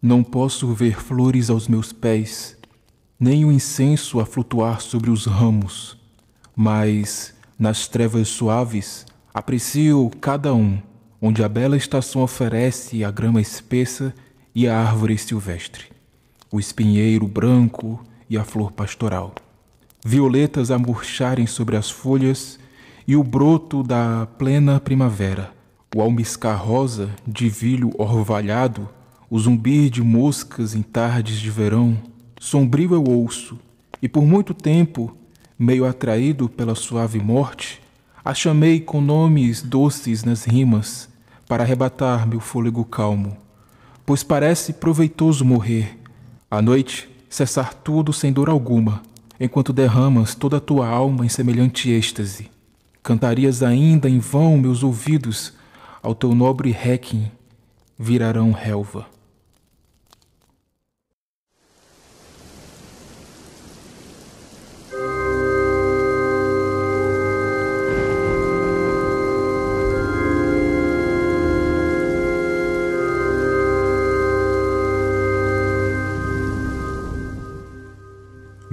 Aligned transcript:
Não 0.00 0.22
posso 0.22 0.72
ver 0.72 1.00
flores 1.00 1.50
aos 1.50 1.66
meus 1.66 1.92
pés, 1.92 2.56
nem 3.18 3.44
o 3.44 3.50
incenso 3.50 4.20
a 4.20 4.26
flutuar 4.26 4.80
sobre 4.80 5.10
os 5.10 5.26
ramos, 5.26 5.98
mas, 6.54 7.34
nas 7.58 7.88
trevas 7.88 8.28
suaves, 8.28 9.04
aprecio 9.34 10.08
cada 10.20 10.54
um, 10.54 10.78
onde 11.20 11.42
a 11.42 11.48
bela 11.48 11.76
estação 11.76 12.22
oferece 12.22 13.02
a 13.02 13.10
grama 13.10 13.40
espessa 13.40 14.14
e 14.54 14.68
a 14.68 14.78
árvore 14.78 15.18
silvestre, 15.18 15.86
o 16.48 16.60
espinheiro 16.60 17.26
branco 17.26 18.00
e 18.30 18.38
a 18.38 18.44
flor 18.44 18.70
pastoral, 18.70 19.34
violetas 20.06 20.70
a 20.70 20.78
murcharem 20.78 21.48
sobre 21.48 21.76
as 21.76 21.90
folhas 21.90 22.56
e 23.04 23.16
o 23.16 23.24
broto 23.24 23.82
da 23.82 24.28
plena 24.38 24.78
primavera, 24.78 25.52
o 25.92 26.00
almiscar 26.00 26.64
rosa 26.64 27.10
de 27.26 27.48
vilho 27.48 27.90
orvalhado 27.98 28.88
o 29.30 29.38
zumbir 29.38 29.90
de 29.90 30.02
moscas 30.02 30.74
em 30.74 30.82
tardes 30.82 31.38
de 31.38 31.50
verão, 31.50 31.98
sombrio 32.40 32.94
eu 32.94 33.04
ouço, 33.04 33.58
e 34.00 34.08
por 34.08 34.24
muito 34.24 34.54
tempo, 34.54 35.14
meio 35.58 35.84
atraído 35.84 36.48
pela 36.48 36.74
suave 36.74 37.18
morte, 37.20 37.82
a 38.24 38.32
chamei 38.32 38.80
com 38.80 39.00
nomes 39.00 39.60
doces 39.60 40.24
nas 40.24 40.44
rimas, 40.44 41.08
para 41.46 41.62
arrebatar 41.62 42.26
meu 42.26 42.40
fôlego 42.40 42.84
calmo. 42.84 43.36
Pois 44.06 44.22
parece 44.22 44.72
proveitoso 44.74 45.44
morrer, 45.44 45.98
à 46.50 46.62
noite 46.62 47.08
cessar 47.28 47.74
tudo 47.74 48.12
sem 48.12 48.32
dor 48.32 48.48
alguma, 48.48 49.02
enquanto 49.38 49.72
derramas 49.72 50.34
toda 50.34 50.56
a 50.56 50.60
tua 50.60 50.88
alma 50.88 51.26
em 51.26 51.28
semelhante 51.28 51.90
êxtase. 51.90 52.50
Cantarias 53.02 53.62
ainda 53.62 54.08
em 54.08 54.18
vão 54.18 54.56
meus 54.56 54.82
ouvidos, 54.82 55.52
ao 56.02 56.14
teu 56.14 56.34
nobre 56.34 56.70
requiem 56.70 57.30
virarão 57.98 58.52
relva. 58.52 59.17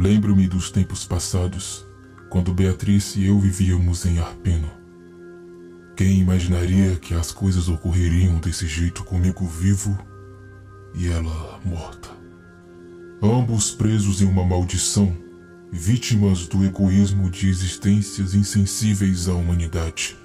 Lembro-me 0.06 0.48
dos 0.48 0.70
tempos 0.70 1.03
passados, 1.03 1.84
quando 2.30 2.53
Beatriz 2.53 3.16
e 3.16 3.25
eu 3.25 3.39
vivíamos 3.39 4.06
em 4.06 4.20
Arpeno. 4.20 4.70
Quem 5.98 6.20
imaginaria 6.20 6.95
que 6.98 7.16
as 7.16 7.31
coisas 7.31 7.67
ocorreriam 7.67 8.38
desse 8.38 8.67
jeito 8.67 9.03
comigo 9.03 9.48
vivo 9.48 9.98
e 10.94 11.08
ela 11.08 11.59
morta? 11.66 12.08
Ambos 13.20 13.72
presos 13.72 14.22
em 14.22 14.26
uma 14.26 14.45
maldição, 14.45 15.11
vítimas 15.72 16.45
do 16.45 16.64
egoísmo 16.64 17.28
de 17.31 17.50
existências 17.50 18.36
insensíveis 18.36 19.28
à 19.28 19.33
humanidade. 19.33 20.16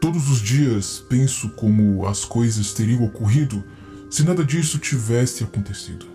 Todos 0.00 0.30
os 0.30 0.40
dias 0.40 1.04
penso 1.06 1.50
como 1.50 2.06
as 2.06 2.24
coisas 2.24 2.72
teriam 2.72 3.04
ocorrido 3.04 3.62
se 4.08 4.24
nada 4.24 4.42
disso 4.42 4.78
tivesse 4.78 5.44
acontecido. 5.44 6.09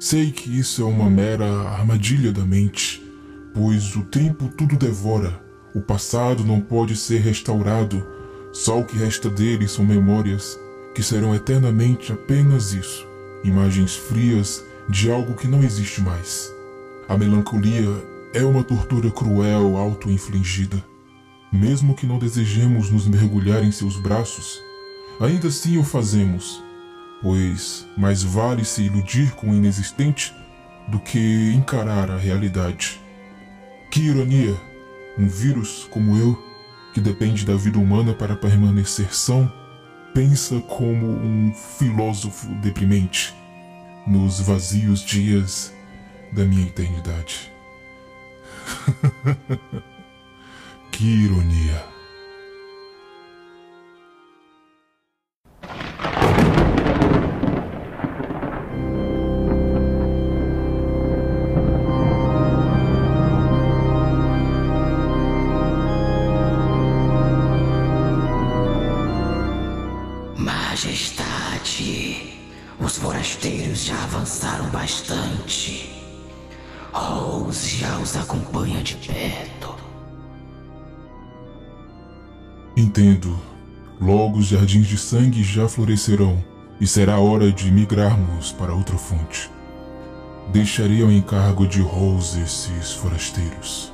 Sei 0.00 0.32
que 0.32 0.58
isso 0.58 0.80
é 0.80 0.84
uma 0.86 1.10
mera 1.10 1.44
armadilha 1.44 2.32
da 2.32 2.42
mente, 2.42 3.02
pois 3.52 3.94
o 3.96 4.02
tempo 4.02 4.48
tudo 4.48 4.74
devora. 4.74 5.38
O 5.74 5.82
passado 5.82 6.42
não 6.42 6.58
pode 6.58 6.96
ser 6.96 7.20
restaurado, 7.20 8.02
só 8.50 8.80
o 8.80 8.84
que 8.86 8.96
resta 8.96 9.28
dele 9.28 9.68
são 9.68 9.84
memórias 9.84 10.58
que 10.94 11.02
serão 11.02 11.34
eternamente 11.34 12.12
apenas 12.12 12.72
isso 12.72 13.06
imagens 13.44 13.94
frias 13.94 14.64
de 14.88 15.12
algo 15.12 15.34
que 15.34 15.46
não 15.46 15.62
existe 15.62 16.00
mais. 16.00 16.50
A 17.06 17.16
melancolia 17.16 17.90
é 18.32 18.42
uma 18.42 18.64
tortura 18.64 19.10
cruel 19.10 19.76
auto-infligida. 19.76 20.82
Mesmo 21.52 21.94
que 21.94 22.06
não 22.06 22.18
desejemos 22.18 22.90
nos 22.90 23.06
mergulhar 23.06 23.62
em 23.62 23.70
seus 23.70 24.00
braços, 24.00 24.58
ainda 25.20 25.48
assim 25.48 25.76
o 25.76 25.84
fazemos 25.84 26.62
pois 27.22 27.86
mais 27.96 28.22
vale 28.22 28.64
se 28.64 28.82
iludir 28.82 29.32
com 29.32 29.50
o 29.50 29.54
inexistente 29.54 30.34
do 30.88 30.98
que 30.98 31.52
encarar 31.54 32.10
a 32.10 32.16
realidade. 32.16 33.00
Que 33.90 34.00
ironia! 34.00 34.56
Um 35.18 35.28
vírus 35.28 35.86
como 35.90 36.16
eu, 36.16 36.38
que 36.94 37.00
depende 37.00 37.44
da 37.44 37.56
vida 37.56 37.78
humana 37.78 38.14
para 38.14 38.36
permanecer 38.36 39.14
são, 39.14 39.52
pensa 40.14 40.60
como 40.60 41.06
um 41.06 41.52
filósofo 41.54 42.48
deprimente 42.56 43.34
nos 44.06 44.40
vazios 44.40 45.00
dias 45.00 45.72
da 46.32 46.44
minha 46.44 46.66
eternidade. 46.66 47.52
que 50.90 51.04
ironia! 51.04 51.99
Entendo. 82.76 83.40
Logo 83.98 84.38
os 84.38 84.46
jardins 84.46 84.86
de 84.86 84.98
sangue 84.98 85.42
já 85.42 85.66
florescerão 85.66 86.44
e 86.78 86.86
será 86.86 87.18
hora 87.18 87.50
de 87.50 87.70
migrarmos 87.72 88.52
para 88.52 88.74
outra 88.74 88.98
fonte. 88.98 89.50
Deixarei 90.52 91.02
ao 91.02 91.10
encargo 91.10 91.66
de 91.66 91.80
Rose 91.80 92.42
esses 92.42 92.92
forasteiros. 92.92 93.90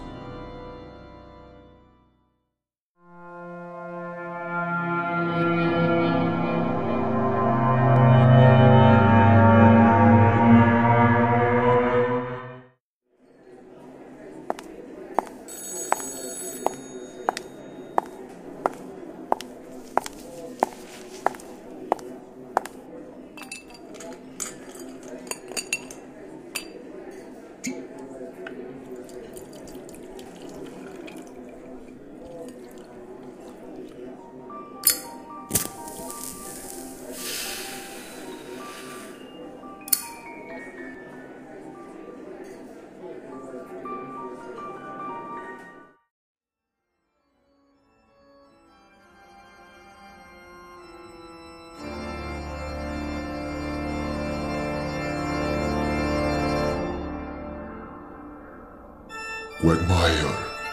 Quagmire 60.17 60.25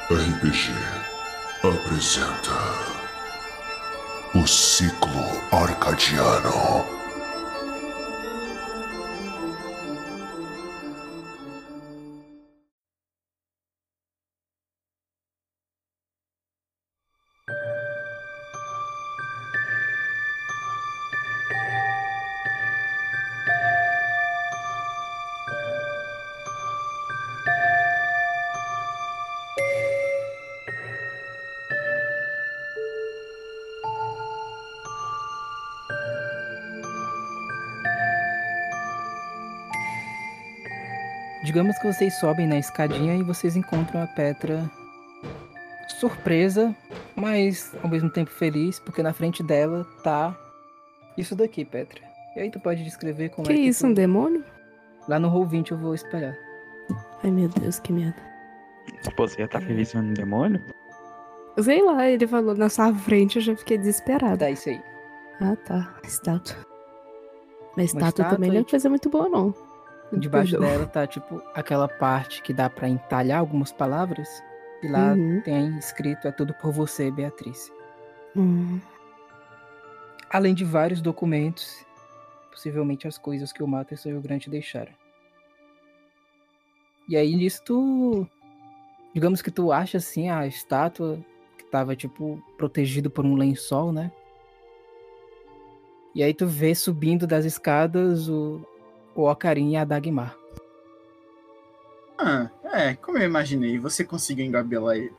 RPG 0.10 0.72
apresenta 1.64 2.58
o 4.36 4.48
ciclo 4.48 5.42
arcadiano. 5.52 6.93
Digamos 41.54 41.78
que 41.78 41.86
vocês 41.86 42.16
sobem 42.16 42.48
na 42.48 42.58
escadinha 42.58 43.16
e 43.16 43.22
vocês 43.22 43.56
encontram 43.56 44.02
a 44.02 44.08
Petra 44.08 44.68
surpresa, 46.00 46.76
mas 47.16 47.76
ao 47.84 47.88
mesmo 47.88 48.10
tempo 48.10 48.32
feliz, 48.32 48.80
porque 48.80 49.04
na 49.04 49.14
frente 49.14 49.44
dela 49.44 49.86
tá 50.04 50.36
isso 51.16 51.36
daqui, 51.36 51.64
Petra. 51.64 52.02
E 52.36 52.40
aí 52.40 52.50
tu 52.50 52.60
pode 52.60 52.84
descrever 52.84 53.30
como 53.30 53.46
que 53.46 53.54
é 53.54 53.56
que 53.56 53.62
isso, 53.62 53.82
tu... 53.82 53.92
um 53.92 53.94
demônio? 53.94 54.44
Lá 55.08 55.20
no 55.20 55.30
Roll 55.30 55.46
20 55.46 55.74
eu 55.74 55.78
vou 55.78 55.94
espelhar. 55.94 56.36
Ai 57.24 57.30
meu 57.30 57.48
Deus, 57.50 57.78
que 57.78 57.94
medo. 57.94 58.16
Você 59.16 59.48
tá 59.48 59.62
feliz 59.62 59.94
vendo 59.94 60.08
um 60.08 60.14
demônio? 60.14 60.60
Sei 61.62 61.84
lá, 61.84 62.10
ele 62.10 62.26
falou 62.26 62.56
na 62.56 62.68
sua 62.68 62.92
frente, 62.96 63.36
eu 63.36 63.44
já 63.44 63.56
fiquei 63.56 63.78
desesperada. 63.78 64.38
Tá, 64.38 64.50
isso 64.50 64.70
aí. 64.70 64.82
Ah, 65.40 65.56
tá. 65.56 66.00
Estátua. 66.04 66.58
Mas 67.78 67.94
Uma 67.94 68.10
estátua 68.10 68.26
também 68.26 68.50
não 68.50 68.58
é 68.58 68.62
estátua 68.62 68.72
coisa 68.72 68.90
muito 68.90 69.08
boa, 69.08 69.30
não. 69.30 69.54
Debaixo 70.20 70.58
dela 70.60 70.86
tá, 70.86 71.08
tipo, 71.08 71.42
aquela 71.54 71.88
parte 71.88 72.42
que 72.42 72.54
dá 72.54 72.70
pra 72.70 72.88
entalhar 72.88 73.40
algumas 73.40 73.72
palavras. 73.72 74.28
E 74.82 74.88
lá 74.88 75.14
Uhum. 75.14 75.42
tem 75.42 75.78
escrito, 75.78 76.28
é 76.28 76.32
tudo 76.32 76.54
por 76.56 76.72
você, 76.72 77.10
Beatriz. 77.12 77.72
Hum, 78.36 78.80
Além 80.30 80.56
de 80.56 80.66
vários 80.66 81.00
documentos, 81.00 81.86
possivelmente 82.52 83.08
as 83.08 83.20
coisas 83.20 83.52
que 83.54 83.62
o 83.62 83.68
Matheus 83.68 84.04
e 84.06 84.14
o 84.14 84.20
Grant 84.20 84.48
deixaram. 84.48 84.92
E 87.08 87.16
aí 87.16 87.36
nisso 87.36 87.62
tu. 87.64 88.28
Digamos 89.14 89.44
que 89.44 89.52
tu 89.52 89.72
acha 89.72 90.00
assim 90.00 90.30
a 90.32 90.48
estátua 90.48 91.24
que 91.56 91.66
tava, 91.66 91.96
tipo, 91.96 92.42
protegido 92.58 93.12
por 93.12 93.24
um 93.26 93.36
lençol, 93.36 93.92
né? 93.92 94.12
E 96.16 96.24
aí 96.24 96.34
tu 96.34 96.48
vê 96.48 96.74
subindo 96.74 97.28
das 97.28 97.46
escadas 97.46 98.28
o, 98.28 98.66
o 99.16 99.30
Ocarim 99.30 99.72
e 99.72 99.78
a 99.78 99.84
Dagmar. 99.86 100.36
Ah, 102.18 102.50
é, 102.66 102.96
como 102.96 103.18
eu 103.18 103.24
imaginei, 103.26 103.78
você 103.80 104.04
conseguiu 104.04 104.46
engabelar 104.46 104.98
ele. 104.98 105.14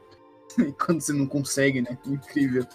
E 0.58 0.72
quando 0.78 1.00
você 1.00 1.12
não 1.12 1.26
consegue, 1.26 1.82
né? 1.82 1.98
Incrível. 2.06 2.66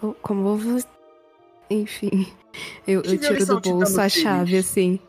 co- 0.00 0.14
como 0.22 0.48
eu 0.48 0.56
vou. 0.56 0.80
Enfim. 1.70 2.32
Eu, 2.86 3.00
eu 3.00 3.02
Que 3.02 3.18
tiro 3.18 3.46
do 3.46 3.60
bolso 3.60 4.00
a 4.00 4.08
feliz? 4.08 4.12
chave 4.22 4.58
assim. 4.58 5.00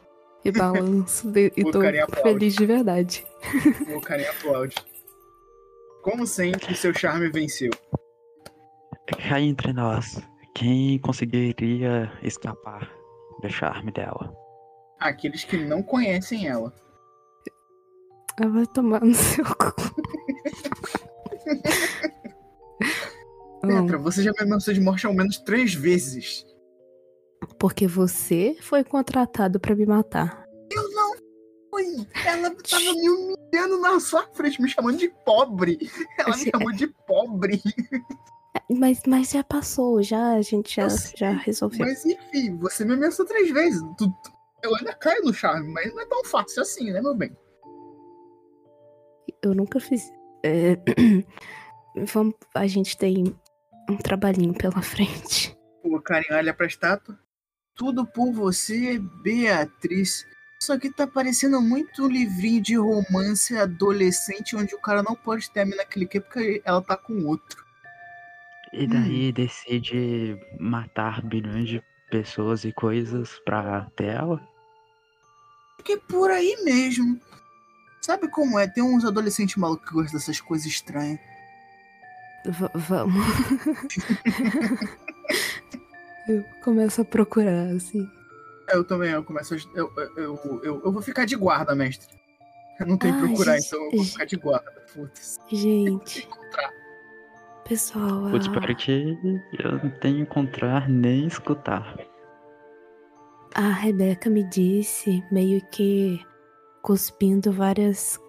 E 0.43 0.51
balanço 0.51 1.29
de- 1.29 1.53
e 1.55 1.63
tô 1.71 1.79
feliz 2.23 2.55
de 2.55 2.65
verdade. 2.65 3.25
O 3.95 4.01
carinha 4.01 4.31
aplaude. 4.31 4.75
Como 6.01 6.25
sempre, 6.25 6.73
seu 6.75 6.93
charme 6.93 7.29
venceu. 7.29 7.69
Cá 9.27 9.39
entre 9.39 9.71
nós, 9.73 10.21
quem 10.55 10.97
conseguiria 10.99 12.11
escapar 12.23 12.89
do 13.41 13.49
charme 13.49 13.91
dela? 13.91 14.33
Aqueles 14.99 15.43
que 15.43 15.57
não 15.57 15.83
conhecem 15.83 16.47
ela. 16.47 16.73
Ah, 18.41 18.47
vai 18.47 18.65
tomar 18.67 19.01
no 19.03 19.13
seu 19.13 19.45
cu. 19.45 19.73
Petra, 23.61 23.97
você 23.97 24.23
já 24.23 24.31
me 24.31 24.43
ameaçou 24.43 24.73
de 24.73 24.79
morte 24.81 25.05
ao 25.05 25.13
menos 25.13 25.37
três 25.39 25.73
vezes. 25.73 26.45
porque 27.59 27.87
você 27.87 28.55
foi 28.61 28.83
contratado 28.83 29.59
pra 29.59 29.75
me 29.75 29.85
matar. 29.85 30.45
Oi, 31.73 32.07
ela 32.25 32.49
tava 32.55 32.93
me 32.93 33.09
humilhando 33.09 33.79
na 33.81 33.99
sua 33.99 34.23
frente, 34.33 34.61
me 34.61 34.69
chamando 34.69 34.97
de 34.97 35.09
pobre. 35.25 35.77
Ela 36.17 36.35
me 36.35 36.51
chamou 36.51 36.71
de 36.71 36.87
pobre. 37.05 37.61
Mas, 38.69 39.01
mas 39.07 39.31
já 39.31 39.43
passou, 39.43 40.01
já 40.03 40.33
a 40.33 40.41
gente 40.41 40.75
já, 40.75 40.87
já 41.15 41.31
resolveu. 41.31 41.85
Mas 41.85 42.05
enfim, 42.05 42.55
você 42.57 42.83
me 42.85 42.93
ameaçou 42.93 43.25
três 43.25 43.51
vezes. 43.51 43.81
Tu- 43.97 44.07
tu- 44.09 44.31
Eu 44.63 44.75
ainda 44.75 44.93
caio 44.93 45.23
no 45.23 45.33
charme, 45.33 45.71
mas 45.71 45.93
não 45.93 46.01
é 46.01 46.05
tão 46.05 46.23
fácil 46.25 46.61
assim, 46.61 46.91
né, 46.91 47.01
meu 47.01 47.13
bem? 47.15 47.35
Eu 49.41 49.53
nunca 49.53 49.79
fiz. 49.79 50.11
é, 50.43 50.77
Vamos, 52.13 52.35
a 52.53 52.67
gente 52.67 52.97
tem 52.97 53.35
um 53.89 53.97
trabalhinho 53.97 54.53
pela 54.53 54.81
frente. 54.83 55.55
O 55.83 55.99
carinha 56.01 56.37
olha 56.37 56.53
pra 56.53 56.67
estátua. 56.67 57.17
Tudo 57.75 58.05
por 58.05 58.31
você, 58.33 58.99
Beatriz. 59.23 60.25
Só 60.59 60.77
que 60.77 60.91
tá 60.91 61.05
parecendo 61.05 61.61
muito 61.61 62.03
um 62.05 62.07
livrinho 62.07 62.61
de 62.61 62.75
romance 62.75 63.55
adolescente 63.55 64.55
onde 64.55 64.73
o 64.73 64.81
cara 64.81 65.03
não 65.03 65.15
pode 65.15 65.51
terminar 65.51 65.83
aquele 65.83 66.07
que 66.07 66.19
porque 66.19 66.61
ela 66.65 66.81
tá 66.81 66.97
com 66.97 67.25
outro. 67.25 67.63
E 68.73 68.85
daí 68.87 69.31
decide 69.31 70.37
matar 70.59 71.21
bilhões 71.21 71.67
de 71.69 71.81
pessoas 72.09 72.63
e 72.65 72.71
coisas 72.71 73.39
pra 73.45 73.87
ter 73.95 74.07
ela? 74.15 74.41
Porque 75.77 75.93
é 75.93 75.97
por 75.97 76.29
aí 76.31 76.55
mesmo. 76.63 77.19
Sabe 78.01 78.27
como 78.29 78.57
é? 78.59 78.67
Tem 78.67 78.83
uns 78.83 79.05
adolescentes 79.05 79.55
malucos 79.57 79.87
que 79.87 79.93
gostam 79.93 80.19
dessas 80.19 80.39
coisas 80.41 80.67
estranhas. 80.67 81.19
V- 82.45 82.69
vamos. 82.75 83.25
eu 86.29 86.43
começo 86.63 87.01
a 87.01 87.05
procurar, 87.05 87.67
assim. 87.75 88.09
Eu 88.69 88.83
também, 88.83 89.11
eu 89.11 89.23
começo 89.23 89.53
a. 89.55 89.57
Eu, 89.75 89.91
eu, 89.97 90.13
eu, 90.17 90.61
eu, 90.63 90.81
eu 90.85 90.91
vou 90.91 91.01
ficar 91.01 91.25
de 91.25 91.35
guarda, 91.35 91.73
mestre. 91.75 92.07
Eu 92.79 92.85
não 92.85 92.97
tenho 92.97 93.15
que 93.15 93.27
procurar, 93.27 93.55
gente, 93.57 93.67
então 93.67 93.83
eu 93.85 93.91
vou 93.91 93.99
gente. 94.03 94.11
ficar 94.11 94.25
de 94.25 94.35
guarda. 94.35 94.71
Putz. 94.93 95.39
Gente, 95.51 96.19
Encontrar. 96.25 96.71
Pessoal. 97.67 98.27
A- 98.27 98.37
espero 98.37 98.75
que 98.75 99.17
eu 99.59 99.71
não 99.83 99.89
tenha 99.99 100.21
encontrar 100.21 100.89
nem 100.89 101.27
escutar. 101.27 101.97
A 103.55 103.69
Rebeca 103.69 104.29
me 104.29 104.43
disse, 104.43 105.23
meio 105.31 105.61
que 105.71 106.19
cuspindo 106.81 107.51
várias 107.51 108.19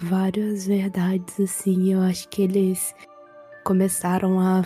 várias 0.00 0.66
verdades 0.66 1.38
assim. 1.38 1.92
Eu 1.92 2.00
acho 2.00 2.28
que 2.28 2.42
eles 2.42 2.94
começaram 3.64 4.40
a 4.40 4.62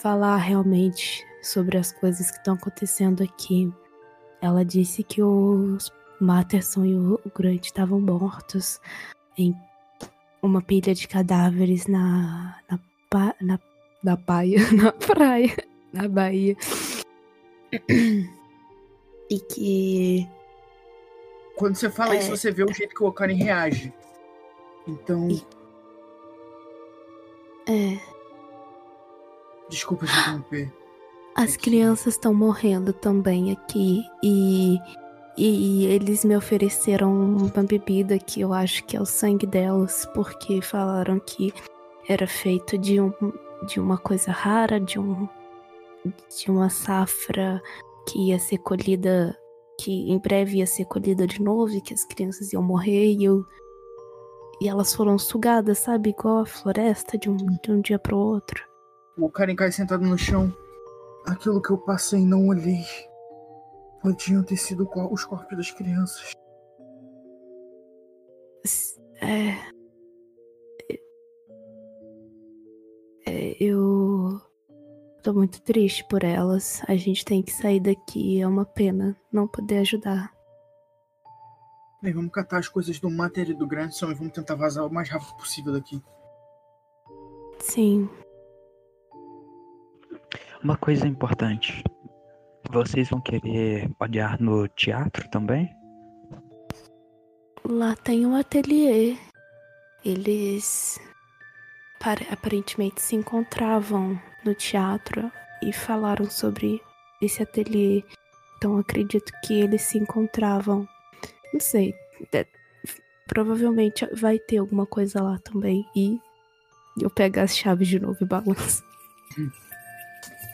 falar 0.00 0.36
realmente 0.36 1.24
sobre 1.42 1.76
as 1.76 1.92
coisas 1.92 2.30
que 2.30 2.36
estão 2.38 2.54
acontecendo 2.54 3.22
aqui. 3.22 3.72
Ela 4.40 4.64
disse 4.64 5.02
que 5.02 5.22
os 5.22 5.90
Matterson 6.20 6.84
e 6.84 6.94
o 6.94 7.20
Grant 7.36 7.64
estavam 7.64 8.00
mortos 8.00 8.80
em 9.36 9.54
uma 10.40 10.62
pilha 10.62 10.94
de 10.94 11.08
cadáveres 11.08 11.86
na 11.88 12.56
na, 12.70 12.78
pa- 13.12 13.36
na, 13.40 13.58
na 14.02 14.16
praia, 14.16 14.58
na 14.72 14.90
praia, 14.92 15.54
na 15.92 16.08
Bahia. 16.08 16.56
E 19.30 19.38
que 19.40 20.28
Quando 21.56 21.76
você 21.76 21.88
fala 21.90 22.14
É. 22.14 22.18
isso, 22.18 22.30
você 22.30 22.50
vê 22.50 22.64
o 22.64 22.72
jeito 22.72 22.94
que 22.94 23.02
o 23.02 23.06
Okarin 23.06 23.36
reage. 23.36 23.92
Então. 24.86 25.28
E- 25.28 25.42
é, 27.68 27.98
Desculpa 29.68 30.04
te 30.06 30.12
interromper. 30.12 30.72
as 31.36 31.54
É 31.54 31.58
crianças 31.58 32.14
estão 32.14 32.34
morrendo 32.34 32.92
também 32.92 33.52
aqui 33.52 34.02
e, 34.22 34.76
e 35.38 35.86
eles 35.86 36.24
me 36.24 36.36
ofereceram 36.36 37.10
uma 37.12 37.62
bebida 37.62 38.18
que 38.18 38.40
eu 38.40 38.52
acho 38.52 38.84
que 38.84 38.96
é 38.96 39.00
o 39.00 39.06
sangue 39.06 39.46
delas, 39.46 40.04
porque 40.12 40.60
falaram 40.60 41.18
que 41.20 41.54
era 42.08 42.26
feito 42.26 42.76
de, 42.76 43.00
um, 43.00 43.12
de 43.66 43.80
uma 43.80 43.98
coisa 43.98 44.30
rara, 44.30 44.80
de 44.80 44.98
um 44.98 45.28
de 46.36 46.50
uma 46.50 46.68
safra 46.68 47.62
que 48.08 48.30
ia 48.30 48.38
ser 48.38 48.58
colhida, 48.58 49.38
que 49.80 50.10
em 50.10 50.18
breve 50.18 50.58
ia 50.58 50.66
ser 50.66 50.84
colhida 50.86 51.26
de 51.26 51.40
novo 51.40 51.72
e 51.72 51.80
que 51.80 51.94
as 51.94 52.04
crianças 52.04 52.52
iam 52.52 52.62
morrer 52.62 53.12
e 53.12 53.24
eu 53.24 53.44
e 54.60 54.68
elas 54.68 54.94
foram 54.94 55.18
sugadas, 55.18 55.78
sabe, 55.80 56.10
igual 56.10 56.38
a 56.38 56.46
floresta 56.46 57.18
de 57.18 57.28
um, 57.28 57.36
de 57.36 57.72
um 57.72 57.80
dia 57.80 57.98
pro 57.98 58.16
outro. 58.16 58.62
O 59.18 59.24
Okarin 59.24 59.56
cai 59.56 59.72
sentado 59.72 60.04
no 60.04 60.16
chão. 60.16 60.54
Aquilo 61.26 61.60
que 61.60 61.70
eu 61.70 61.78
passei 61.78 62.20
e 62.20 62.24
não 62.24 62.46
olhei. 62.46 62.84
Podiam 64.00 64.44
ter 64.44 64.56
sido 64.56 64.88
os 65.10 65.24
corpos 65.24 65.56
das 65.56 65.70
crianças. 65.72 66.32
É. 69.20 69.81
eu 73.26 74.40
tô 75.22 75.32
muito 75.32 75.62
triste 75.62 76.04
por 76.08 76.24
elas. 76.24 76.82
A 76.88 76.96
gente 76.96 77.24
tem 77.24 77.42
que 77.42 77.52
sair 77.52 77.80
daqui. 77.80 78.40
É 78.40 78.46
uma 78.46 78.64
pena 78.64 79.16
não 79.32 79.46
poder 79.46 79.78
ajudar. 79.78 80.32
Bem, 82.02 82.12
vamos 82.12 82.32
catar 82.32 82.58
as 82.58 82.68
coisas 82.68 82.98
do 82.98 83.08
Mater 83.08 83.50
e 83.50 83.54
do 83.54 83.66
Grandson 83.66 84.10
e 84.10 84.14
vamos 84.14 84.32
tentar 84.32 84.56
vazar 84.56 84.84
o 84.84 84.92
mais 84.92 85.08
rápido 85.08 85.36
possível 85.36 85.72
daqui. 85.72 86.02
Sim. 87.60 88.08
Uma 90.62 90.76
coisa 90.76 91.06
importante. 91.06 91.84
Vocês 92.70 93.08
vão 93.08 93.20
querer 93.20 93.88
olhar 94.00 94.40
no 94.40 94.66
teatro 94.66 95.28
também? 95.30 95.70
Lá 97.64 97.94
tem 97.94 98.26
um 98.26 98.34
ateliê. 98.34 99.16
Eles 100.04 101.00
aparentemente 102.30 103.00
se 103.00 103.14
encontravam 103.14 104.20
no 104.44 104.54
teatro 104.54 105.30
e 105.62 105.72
falaram 105.72 106.28
sobre 106.28 106.82
esse 107.20 107.42
ateliê. 107.42 108.02
Então 108.56 108.76
acredito 108.76 109.32
que 109.44 109.54
eles 109.54 109.82
se 109.82 109.98
encontravam 109.98 110.88
Não 111.52 111.60
sei. 111.60 111.94
É, 112.32 112.46
provavelmente 113.26 114.06
vai 114.14 114.38
ter 114.38 114.58
alguma 114.58 114.86
coisa 114.86 115.22
lá 115.22 115.38
também. 115.38 115.86
E 115.94 116.18
eu 117.00 117.10
pego 117.10 117.40
as 117.40 117.56
chaves 117.56 117.88
de 117.88 118.00
novo 118.00 118.18
e 118.20 118.26
balanço. 118.26 118.82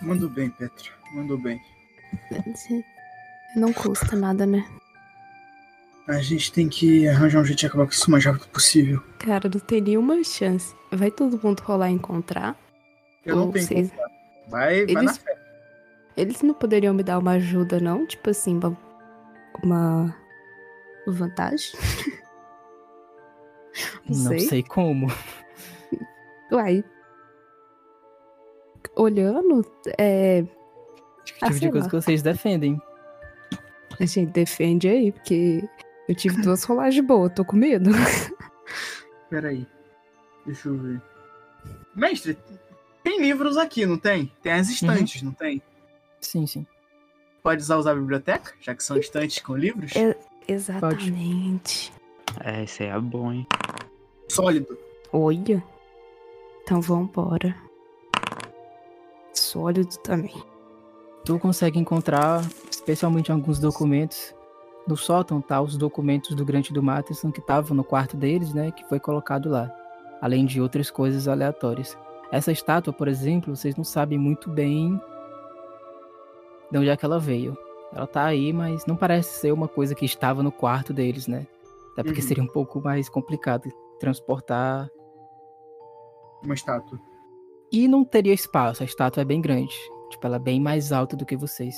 Mandou 0.03 0.29
bem, 0.29 0.51
Petra. 0.51 0.91
Mandou 1.13 1.39
bem. 1.39 1.61
Não 3.57 3.73
custa 3.73 4.15
nada, 4.15 4.47
né? 4.47 4.67
A 6.07 6.21
gente 6.23 6.53
tem 6.53 6.69
que 6.69 7.07
arranjar 7.09 7.41
um 7.41 7.45
jeito 7.45 7.59
de 7.59 7.67
acabar 7.67 7.85
com 7.85 7.93
isso 7.93 8.07
o 8.09 8.11
mais 8.11 8.25
rápido 8.25 8.49
possível. 8.49 9.03
Cara, 9.19 9.51
não 9.53 9.61
tem 9.61 9.81
nenhuma 9.81 10.23
chance. 10.25 10.78
Vai 10.91 11.11
todo 11.11 11.39
mundo 11.43 11.61
rolar 11.61 11.91
encontrar? 11.91 12.57
Eu 13.25 13.37
não 13.37 13.51
tenho 13.53 13.65
vocês- 13.67 13.91
como 13.91 14.01
falar. 14.01 14.11
Vai, 14.49 14.85
vai 14.87 14.95
na 14.95 15.01
Eles- 15.03 15.19
fé. 15.19 15.39
Eles 16.17 16.43
não 16.43 16.55
poderiam 16.55 16.93
me 16.95 17.03
dar 17.03 17.19
uma 17.19 17.33
ajuda, 17.33 17.79
não? 17.79 18.07
Tipo 18.07 18.31
assim, 18.31 18.59
uma, 18.59 18.77
uma 19.63 20.17
vantagem? 21.07 21.73
não, 24.09 24.17
Não 24.17 24.29
sei. 24.31 24.41
sei 24.41 24.63
como. 24.63 25.07
Uai. 26.51 26.83
Olhando, 28.97 29.65
é, 29.99 30.43
Que 31.25 31.35
Ah, 31.43 31.47
tipo 31.47 31.53
de 31.55 31.59
sei 31.59 31.71
coisa 31.71 31.85
lá. 31.87 31.91
que 31.91 31.97
vocês 31.97 32.23
defendem. 32.23 32.81
a 34.01 34.05
gente 34.07 34.31
defende 34.33 34.89
aí, 34.89 35.13
porque 35.13 35.63
eu 36.09 36.15
tive 36.17 36.41
duas 36.43 36.65
rolagens 36.65 37.05
boas, 37.07 37.33
tô 37.35 37.45
com 37.45 37.57
medo. 37.57 37.91
Peraí. 39.31 39.67
Deixa 40.49 40.69
eu 40.71 40.79
ver. 40.79 41.03
Mestre, 41.95 42.39
tem 43.05 43.21
livros 43.21 43.59
aqui, 43.59 43.85
não 43.85 43.99
tem? 43.99 44.33
Tem 44.43 44.53
as 44.53 44.71
estantes, 44.71 45.21
não 45.21 45.33
tem? 45.33 45.61
Sim, 46.23 46.47
sim. 46.47 46.67
Pode 47.43 47.61
usar, 47.61 47.77
usar 47.77 47.91
a 47.93 47.95
biblioteca, 47.95 48.55
já 48.59 48.75
que 48.75 48.83
são 48.83 48.97
estantes 48.97 49.41
com 49.43 49.55
livros? 49.55 49.95
É- 49.95 50.17
Exatamente. 50.49 51.93
É, 52.43 52.65
isso 52.65 52.83
aí 52.83 52.89
é 52.89 52.99
bom, 52.99 53.31
hein? 53.31 53.47
Sólido. 54.31 54.79
Olha. 55.13 55.63
Então 56.63 56.81
vambora. 56.81 57.55
Sólido 59.35 59.99
também. 59.99 60.33
Tu 61.27 61.39
consegue 61.39 61.79
encontrar, 61.79 62.43
especialmente 62.71 63.31
alguns 63.31 63.59
documentos. 63.59 64.35
No 64.87 64.97
sótão 64.97 65.43
tá 65.43 65.61
os 65.61 65.77
documentos 65.77 66.35
do 66.35 66.43
Grande 66.43 66.73
do 66.73 66.83
Matheson 66.83 67.31
que 67.31 67.41
estavam 67.41 67.77
no 67.77 67.85
quarto 67.85 68.17
deles, 68.17 68.55
né? 68.55 68.71
Que 68.71 68.89
foi 68.89 68.99
colocado 68.99 69.51
lá. 69.51 69.71
Além 70.21 70.45
de 70.45 70.61
outras 70.61 70.91
coisas 70.91 71.29
aleatórias. 71.29 71.97
Essa 72.31 72.53
estátua, 72.53 72.93
por 72.93 73.09
exemplo, 73.09 73.55
vocês 73.55 73.77
não 73.77 73.85
sabem 73.85 74.19
muito 74.19 74.51
bem 74.51 75.01
de 76.71 76.79
onde 76.79 76.89
é 76.89 76.97
que 76.97 77.05
ela 77.05 77.19
veio. 77.19 77.57
Ela 77.93 78.07
tá 78.07 78.25
aí, 78.25 78.53
mas 78.53 78.85
não 78.85 78.97
parece 78.97 79.41
ser 79.41 79.53
uma 79.53 79.67
coisa 79.69 79.95
que 79.95 80.05
estava 80.05 80.43
no 80.43 80.53
quarto 80.53 80.93
deles, 80.93 81.27
né? 81.27 81.47
Até 81.93 82.03
porque 82.03 82.21
Uhum. 82.21 82.27
seria 82.27 82.45
um 82.45 82.49
pouco 82.49 82.81
mais 82.81 83.09
complicado 83.09 83.71
transportar. 83.99 84.91
Uma 86.45 86.55
estátua. 86.55 86.99
E 87.73 87.89
não 87.89 88.05
teria 88.05 88.33
espaço, 88.35 88.83
a 88.83 88.87
estátua 88.87 89.23
é 89.23 89.25
bem 89.25 89.41
grande. 89.41 89.75
Tipo, 90.11 90.27
ela 90.27 90.37
é 90.37 90.41
bem 90.41 90.61
mais 90.61 90.93
alta 90.93 91.17
do 91.17 91.25
que 91.27 91.37
vocês. 91.37 91.77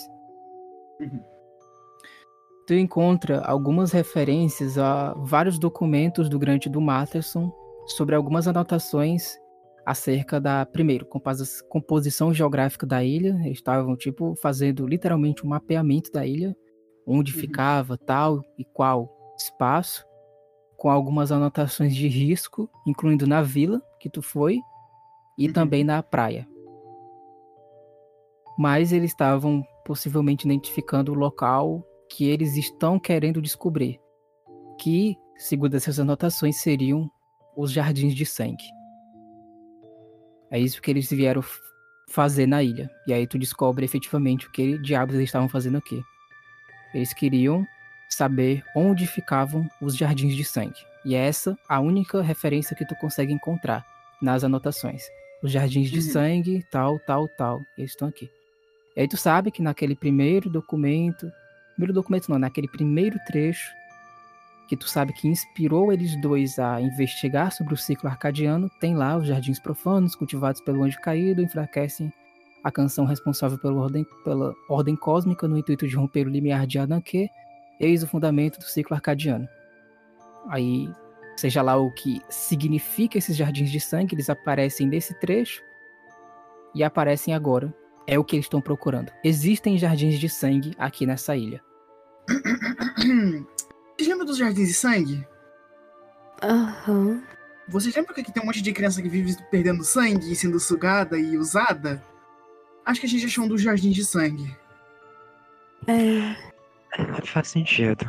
Uhum. 1.00 1.22
Tu 2.66 2.74
encontra 2.74 3.40
algumas 3.44 3.90
referências 3.92 4.78
a 4.78 5.14
vários 5.14 5.58
documentos 5.58 6.28
do 6.28 6.38
Grande 6.38 6.68
do 6.68 6.80
Matterson 6.80 7.52
sobre 7.86 8.14
algumas 8.14 8.46
anotações 8.46 9.36
acerca 9.84 10.40
da, 10.40 10.64
primeiro, 10.66 11.06
composi- 11.06 11.66
composição 11.68 12.32
geográfica 12.32 12.86
da 12.86 13.02
ilha. 13.02 13.38
Eles 13.44 13.58
estavam, 13.58 13.96
tipo, 13.96 14.34
fazendo 14.36 14.86
literalmente 14.86 15.44
um 15.44 15.48
mapeamento 15.48 16.10
da 16.12 16.26
ilha, 16.26 16.56
onde 17.06 17.32
Uhum. 17.34 17.40
ficava 17.40 17.96
tal 17.96 18.42
e 18.58 18.64
qual 18.64 19.08
espaço, 19.36 20.04
com 20.76 20.88
algumas 20.90 21.32
anotações 21.32 21.94
de 21.94 22.06
risco, 22.08 22.70
incluindo 22.86 23.26
na 23.26 23.42
vila 23.42 23.82
que 23.98 24.08
tu 24.08 24.22
foi 24.22 24.60
e 25.36 25.46
Uhum. 25.46 25.52
também 25.52 25.82
na 25.84 26.02
praia. 26.02 26.46
Mas 28.58 28.92
eles 28.92 29.10
estavam 29.10 29.64
possivelmente 29.84 30.46
identificando 30.46 31.12
o 31.12 31.14
local 31.14 31.82
que 32.10 32.28
eles 32.28 32.56
estão 32.56 32.98
querendo 32.98 33.40
descobrir, 33.40 33.98
que, 34.78 35.16
segundo 35.36 35.74
essas 35.74 35.98
anotações, 35.98 36.56
seriam 36.56 37.10
os 37.56 37.72
Jardins 37.72 38.14
de 38.14 38.24
Sangue. 38.26 38.64
É 40.50 40.58
isso 40.58 40.82
que 40.82 40.90
eles 40.90 41.08
vieram 41.08 41.42
fazer 42.08 42.46
na 42.46 42.62
ilha. 42.62 42.90
E 43.06 43.12
aí 43.12 43.26
tu 43.26 43.38
descobre 43.38 43.84
efetivamente 43.84 44.46
o 44.46 44.50
que 44.50 44.78
diabos 44.78 45.14
eles 45.14 45.28
estavam 45.28 45.48
fazendo 45.48 45.78
aqui. 45.78 46.02
Eles 46.92 47.12
queriam 47.12 47.64
saber 48.08 48.64
onde 48.74 49.06
ficavam 49.06 49.68
os 49.80 49.96
Jardins 49.96 50.34
de 50.34 50.44
Sangue. 50.44 50.84
E 51.04 51.14
é 51.14 51.26
essa 51.26 51.56
a 51.68 51.80
única 51.80 52.20
referência 52.20 52.76
que 52.76 52.84
tu 52.84 52.94
consegue 52.96 53.32
encontrar 53.32 53.86
nas 54.20 54.42
anotações. 54.44 55.04
Os 55.42 55.52
Jardins 55.52 55.88
de 55.88 56.00
Uhum. 56.00 56.12
Sangue, 56.12 56.66
tal, 56.70 56.98
tal, 57.00 57.28
tal. 57.28 57.62
Eles 57.78 57.92
estão 57.92 58.08
aqui. 58.08 58.28
E 58.96 59.00
aí 59.00 59.08
tu 59.08 59.16
sabe 59.16 59.50
que 59.50 59.62
naquele 59.62 59.94
primeiro 59.94 60.50
documento, 60.50 61.30
primeiro 61.74 61.94
documento 61.94 62.28
não, 62.28 62.38
naquele 62.38 62.68
primeiro 62.68 63.18
trecho, 63.26 63.72
que 64.70 64.76
tu 64.76 64.88
sabe 64.88 65.12
que 65.12 65.26
inspirou 65.26 65.92
eles 65.92 66.14
dois 66.20 66.56
a 66.56 66.80
investigar 66.80 67.50
sobre 67.50 67.74
o 67.74 67.76
ciclo 67.76 68.08
arcadiano, 68.08 68.70
tem 68.78 68.94
lá 68.94 69.16
os 69.16 69.26
jardins 69.26 69.58
profanos 69.58 70.14
cultivados 70.14 70.60
pelo 70.60 70.84
anjo 70.84 70.96
caído, 71.00 71.42
enfraquecem 71.42 72.12
a 72.62 72.70
canção 72.70 73.04
responsável 73.04 73.58
pela 73.58 73.82
ordem, 73.82 74.06
pela 74.22 74.54
ordem 74.68 74.94
cósmica 74.94 75.48
no 75.48 75.58
intuito 75.58 75.88
de 75.88 75.96
romper 75.96 76.28
o 76.28 76.30
limiar 76.30 76.68
de 76.68 76.78
Ananke, 76.78 77.28
eis 77.80 78.04
o 78.04 78.06
fundamento 78.06 78.60
do 78.60 78.64
ciclo 78.64 78.94
arcadiano. 78.94 79.48
Aí, 80.46 80.88
seja 81.36 81.62
lá 81.62 81.76
o 81.76 81.90
que 81.90 82.20
significa 82.28 83.18
esses 83.18 83.36
jardins 83.36 83.72
de 83.72 83.80
sangue, 83.80 84.14
eles 84.14 84.30
aparecem 84.30 84.86
nesse 84.86 85.18
trecho 85.18 85.60
e 86.76 86.84
aparecem 86.84 87.34
agora. 87.34 87.74
É 88.06 88.16
o 88.20 88.24
que 88.24 88.36
eles 88.36 88.46
estão 88.46 88.60
procurando. 88.60 89.10
Existem 89.24 89.76
jardins 89.76 90.16
de 90.20 90.28
sangue 90.28 90.74
aqui 90.78 91.06
nessa 91.06 91.34
ilha. 91.36 91.60
Vocês 94.20 94.26
lembram 94.26 94.26
dos 94.26 94.36
Jardins 94.36 94.68
de 94.68 94.74
Sangue? 94.74 95.26
Aham. 96.42 97.22
Vocês 97.68 97.94
lembram 97.94 98.14
que 98.14 98.20
aqui 98.20 98.32
tem 98.32 98.42
um 98.42 98.46
monte 98.46 98.60
de 98.60 98.72
criança 98.72 99.00
que 99.00 99.08
vive 99.08 99.34
perdendo 99.50 99.82
sangue 99.82 100.30
e 100.30 100.36
sendo 100.36 100.60
sugada 100.60 101.18
e 101.18 101.38
usada? 101.38 102.04
Acho 102.84 103.00
que 103.00 103.06
a 103.06 103.08
gente 103.08 103.24
achou 103.26 103.44
um 103.44 103.48
dos 103.48 103.62
Jardins 103.62 103.94
de 103.94 104.04
Sangue. 104.04 104.54
É, 105.86 106.36
É, 106.98 107.26
faz 107.26 107.48
sentido. 107.48 108.06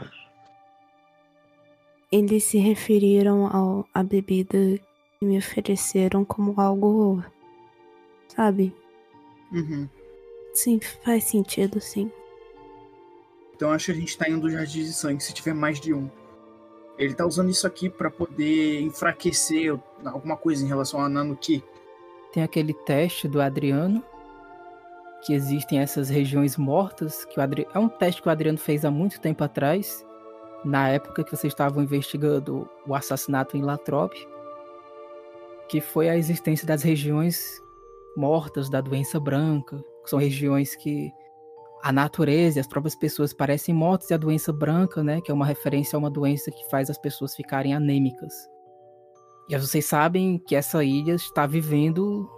eles 2.12 2.44
se 2.44 2.58
referiram 2.58 3.48
ao, 3.48 3.88
à 3.94 4.04
bebida 4.04 4.58
que 5.20 5.26
me 5.26 5.38
ofereceram 5.38 6.26
como 6.26 6.60
algo. 6.60 7.24
Sabe? 8.28 8.76
Uhum. 9.52 9.88
Sim, 10.54 10.80
faz 11.06 11.24
sentido, 11.26 11.80
sim. 11.80 12.12
Então 13.62 13.72
acho 13.72 13.86
que 13.86 13.92
a 13.92 13.96
gente 13.96 14.18
tá 14.18 14.26
um 14.28 14.40
dos 14.40 14.52
Jardins 14.52 14.88
de 14.88 14.94
Sangue, 14.94 15.22
se 15.22 15.32
tiver 15.36 15.54
mais 15.54 15.80
de 15.80 15.94
um. 15.94 16.10
Ele 16.98 17.14
tá 17.14 17.28
usando 17.28 17.52
isso 17.52 17.68
aqui 17.68 17.92
pra 17.92 18.10
poder 18.10 18.82
enfraquecer 18.82 19.80
alguma 20.04 20.36
coisa 20.36 20.66
em 20.66 20.68
relação 20.68 21.00
a 21.00 21.08
Nanuki. 21.08 21.64
Tem 22.34 22.42
aquele 22.42 22.74
teste 22.74 23.28
do 23.28 23.40
Adriano, 23.40 24.04
que 25.24 25.36
existem 25.36 25.78
essas 25.78 26.10
regiões 26.10 26.58
mortas, 26.58 27.24
que 27.24 27.40
o 27.40 27.44
Adri... 27.44 27.68
é 27.72 27.78
um 27.78 27.88
teste 27.88 28.24
que 28.24 28.28
o 28.28 28.32
Adriano 28.32 28.58
fez 28.58 28.84
há 28.84 28.90
muito 28.90 29.22
tempo 29.22 29.44
atrás, 29.44 30.04
na 30.66 30.90
época 30.90 31.24
que 31.24 31.30
vocês 31.30 31.54
estavam 31.54 31.84
investigando 31.84 32.68
o 32.88 32.96
assassinato 32.96 33.56
em 33.56 33.62
Latrobe, 33.62 34.28
que 35.70 35.80
foi 35.80 36.10
a 36.10 36.18
existência 36.18 36.66
das 36.66 36.82
regiões 36.82 37.62
mortas 38.18 38.72
da 38.72 38.82
doença 38.82 39.20
branca, 39.20 39.86
que 40.04 40.10
são 40.10 40.18
regiões 40.18 40.76
que 40.76 41.12
a 41.84 41.92
natureza 41.92 42.60
e 42.60 42.62
as 42.62 42.68
próprias 42.68 42.96
pessoas 42.96 43.34
parecem 43.34 43.74
mortas 43.74 44.10
e 44.10 44.14
a 44.14 44.18
doença 44.18 44.54
branca, 44.54 45.04
né, 45.04 45.22
que 45.22 45.32
é 45.32 45.34
uma 45.34 45.46
referência 45.46 45.96
a 45.96 46.00
uma 46.00 46.10
doença 46.10 46.52
que 46.52 46.70
faz 46.70 46.90
as 46.90 46.98
pessoas 46.98 47.36
ficarem 47.36 47.74
anêmicas. 47.74 48.34
E 49.50 49.58
vocês 49.58 49.86
sabem 49.86 50.38
que 50.38 50.56
essa 50.56 50.84
ilha 50.84 51.14
está 51.14 51.46
vivendo 51.46 52.30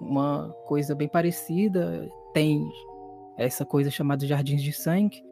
uma 0.00 0.48
coisa 0.66 0.94
bem 0.94 1.08
parecida. 1.08 2.08
Tem 2.32 2.66
essa 3.36 3.64
coisa 3.64 3.90
chamada 3.90 4.26
Jardins 4.26 4.62
de 4.62 4.72
Sangue. 4.72 5.22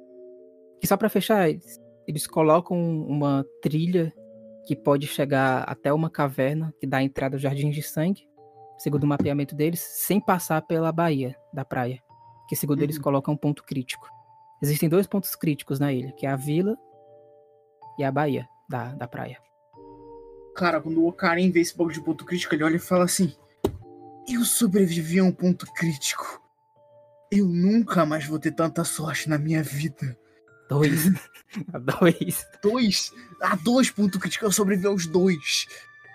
E 0.83 0.87
só 0.87 0.97
para 0.97 1.09
fechar, 1.09 1.49
eles, 1.49 2.27
colocam 2.27 2.77
uma 3.07 3.47
trilha 3.63 4.13
que 4.67 4.77
pode 4.77 5.07
chegar 5.07 5.63
até 5.63 5.93
uma 5.93 6.11
caverna 6.11 6.75
que 6.79 6.87
dá 6.87 7.03
entrada 7.03 7.37
aos 7.37 7.43
Jardins 7.43 7.75
de 7.75 7.83
Sangue, 7.83 8.29
segundo 8.79 9.05
o 9.05 9.07
mapeamento 9.07 9.55
deles, 9.55 9.81
sem 9.81 10.21
passar 10.21 10.61
pela 10.63 10.93
baía 10.93 11.35
da 11.53 11.65
praia, 11.65 12.01
que 12.53 12.57
segundo 12.57 12.83
eles 12.83 12.97
Uhum. 12.97 13.03
colocam 13.03 13.33
um 13.33 13.37
ponto 13.37 13.65
crítico. 13.65 14.07
Existem 14.61 14.87
dois 14.87 15.07
pontos 15.07 15.35
críticos 15.35 15.79
na 15.79 15.91
ilha, 15.91 16.13
que 16.13 16.27
é 16.27 16.31
a 16.31 16.37
vila 16.37 16.77
e 17.99 18.05
a 18.05 18.13
baía 18.13 18.47
da, 18.69 18.93
da 18.95 19.09
praia. 19.09 19.39
Cara, 20.55 20.79
quando 20.79 21.01
o 21.01 21.09
Ocarim 21.09 21.51
vê 21.51 21.61
esse 21.61 21.75
bagulho 21.75 21.95
de 21.95 22.05
ponto 22.05 22.27
crítico, 22.27 22.55
ele 22.55 22.63
olha 22.63 22.77
e 22.77 22.79
fala 22.79 23.05
assim: 23.05 23.35
Eu 24.29 24.45
sobrevivi 24.45 25.19
a 25.19 25.25
um 25.25 25.33
ponto 25.33 25.65
crítico. 25.73 26.43
Eu 27.31 27.47
nunca 27.49 28.05
mais 28.05 28.27
vou 28.27 28.39
ter 28.39 28.53
tanta 28.53 28.85
sorte 28.85 29.31
na 29.31 29.39
minha 29.39 29.63
vida. 29.63 30.15
dois. 30.69 31.07
A 31.73 31.79
dois. 31.79 32.47
Dois. 32.63 33.13
A 33.41 33.57
dois 33.57 33.91
ponto 33.91 34.19
crítico. 34.19 34.45
Eu 34.45 34.53
sobrevivi 34.53 34.89
aos 34.89 35.07
dois. 35.07 35.67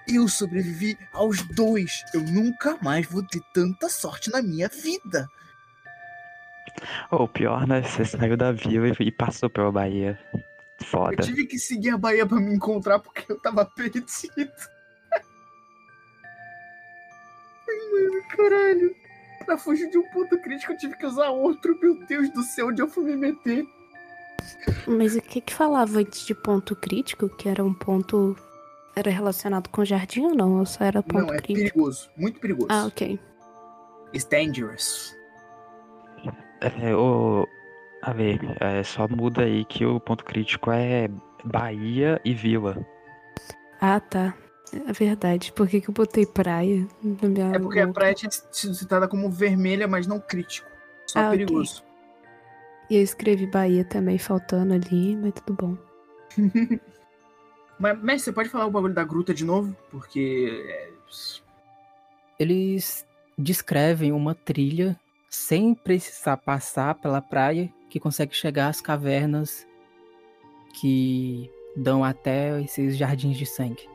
Eu 0.08 0.28
sobrevivi 0.28 0.96
aos 1.14 1.42
dois. 1.56 1.92
Eu 2.14 2.22
nunca 2.22 2.78
mais 2.82 3.08
vou 3.08 3.24
ter 3.24 3.42
tanta 3.56 3.90
sorte 3.90 4.30
na 4.32 4.40
minha 4.44 4.68
vida. 4.68 5.28
O 7.12 7.28
pior, 7.28 7.68
né? 7.68 7.82
Você 7.82 8.06
saiu 8.06 8.38
da 8.38 8.52
vila 8.52 8.88
e- 9.00 9.12
passou 9.12 9.50
pela 9.50 9.72
Bahia. 9.72 10.20
Eu 10.34 10.86
Foda. 10.86 11.24
tive 11.24 11.46
que 11.48 11.58
seguir 11.58 11.90
a 11.92 11.98
Bahia 11.98 12.26
pra 12.26 12.40
me 12.40 12.54
encontrar 12.54 13.00
porque 13.00 13.32
eu 13.32 13.40
tava 13.40 13.66
perdido. 13.66 14.06
Ai, 17.70 17.92
mano, 17.92 18.24
caralho. 18.36 18.96
Pra 19.46 19.58
fugir 19.58 19.90
de 19.90 19.98
um 19.98 20.04
ponto 20.12 20.38
crítico 20.42 20.74
eu 20.74 20.78
tive 20.78 20.96
que 20.98 21.06
usar 21.06 21.30
outro. 21.30 21.78
Meu 21.82 21.96
Deus 22.06 22.30
do 22.32 22.44
céu, 22.44 22.68
onde 22.68 22.82
eu 22.82 22.88
fui 22.88 23.04
me 23.06 23.16
meter? 23.16 23.66
Mas 24.88 25.16
o 25.16 25.22
que 25.22 25.42
que 25.42 25.54
falava 25.54 26.00
antes 26.00 26.26
de 26.26 26.36
ponto 26.36 26.76
crítico? 26.76 27.28
Que 27.30 27.50
era 27.50 27.64
um 27.64 27.74
ponto. 27.74 28.36
Era 28.96 29.10
relacionado 29.12 29.70
com 29.70 29.86
jardim 29.86 30.22
ou 30.22 30.36
não? 30.36 30.60
Ou 30.60 30.66
só 30.66 30.84
era 30.84 31.02
ponto 31.04 31.26
Não, 31.28 31.34
é 31.34 31.38
crítico? 31.38 31.54
perigoso. 31.76 32.10
Muito 32.18 32.40
perigoso. 32.40 32.68
Ah, 32.70 32.86
ok. 32.86 33.20
It's 34.14 34.26
dangerous. 34.26 35.16
É, 36.62 36.96
ô, 36.96 37.48
a 38.02 38.14
ver, 38.14 38.40
é, 38.60 38.84
só 38.84 39.08
muda 39.08 39.44
aí 39.44 39.66
que 39.66 39.86
o 39.86 40.00
ponto 40.00 40.24
crítico 40.24 40.72
é 40.72 41.08
Bahia 41.44 42.20
e 42.26 42.34
Vila. 42.34 42.86
Ah, 43.80 44.00
tá. 44.00 44.34
É 44.88 44.92
verdade. 44.92 45.54
Por 45.54 45.68
que, 45.68 45.80
que 45.82 45.90
eu 45.90 45.94
botei 45.94 46.26
praia 46.26 46.86
na 47.02 47.30
minha 47.30 47.46
É 47.56 47.60
porque 47.60 47.80
a 47.80 47.86
louca? 47.86 48.00
praia 48.00 48.14
tinha 48.14 48.30
sido 48.32 48.74
citada 48.74 49.08
como 49.08 49.30
vermelha, 49.30 49.88
mas 49.88 50.08
não 50.08 50.20
crítico. 50.20 50.68
Só 51.06 51.20
Ah, 51.20 51.30
perigoso. 51.32 51.84
E 52.90 52.96
eu 52.96 53.02
escrevi 53.02 53.48
Bahia 53.48 53.84
também, 53.86 54.18
faltando 54.18 54.74
ali, 54.74 55.16
mas 55.16 55.34
tudo 55.34 55.54
bom. 55.54 55.78
Mas, 57.80 58.02
mestre, 58.02 58.26
você 58.26 58.32
pode 58.34 58.50
falar 58.50 58.66
o 58.66 58.72
bagulho 58.72 58.94
da 58.94 59.04
gruta 59.04 59.34
de 59.36 59.46
novo? 59.46 59.76
Porque. 59.92 60.66
é, 60.68 60.90
Eles 62.40 63.06
descrevem 63.38 64.12
uma 64.12 64.34
trilha 64.34 65.00
sem 65.30 65.74
precisar 65.74 66.38
passar 66.38 66.96
pela 66.96 67.22
praia 67.22 67.72
que 67.90 68.00
consegue 68.00 68.36
chegar 68.36 68.68
às 68.70 68.82
cavernas 68.82 69.68
que 70.74 71.50
dão 71.76 72.04
até 72.04 72.62
esses 72.62 72.98
jardins 72.98 73.38
de 73.38 73.46
sangue. 73.46 73.88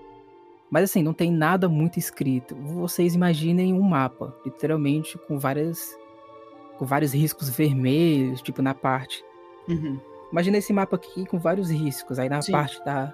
Mas 0.71 0.85
assim, 0.85 1.03
não 1.03 1.13
tem 1.13 1.31
nada 1.31 1.69
muito 1.69 1.99
escrito. 1.99 2.55
Vocês 2.57 3.15
imaginem 3.15 3.75
um 3.75 3.83
mapa, 3.83 4.35
literalmente 4.45 5.19
com 5.19 5.39
várias 5.39 5.95
com 6.79 6.87
vários 6.87 7.13
riscos 7.13 7.51
vermelhos, 7.51 8.41
tipo 8.41 8.63
na 8.63 8.75
parte. 8.75 9.23
Uhum. 9.69 10.01
Imagina 10.33 10.57
esse 10.57 10.73
mapa 10.73 10.97
aqui 10.97 11.27
com 11.27 11.39
vários 11.39 11.71
riscos. 11.71 12.19
Aí 12.19 12.29
na 12.29 12.41
Sim. 12.41 12.53
parte 12.53 12.83
da, 12.85 13.13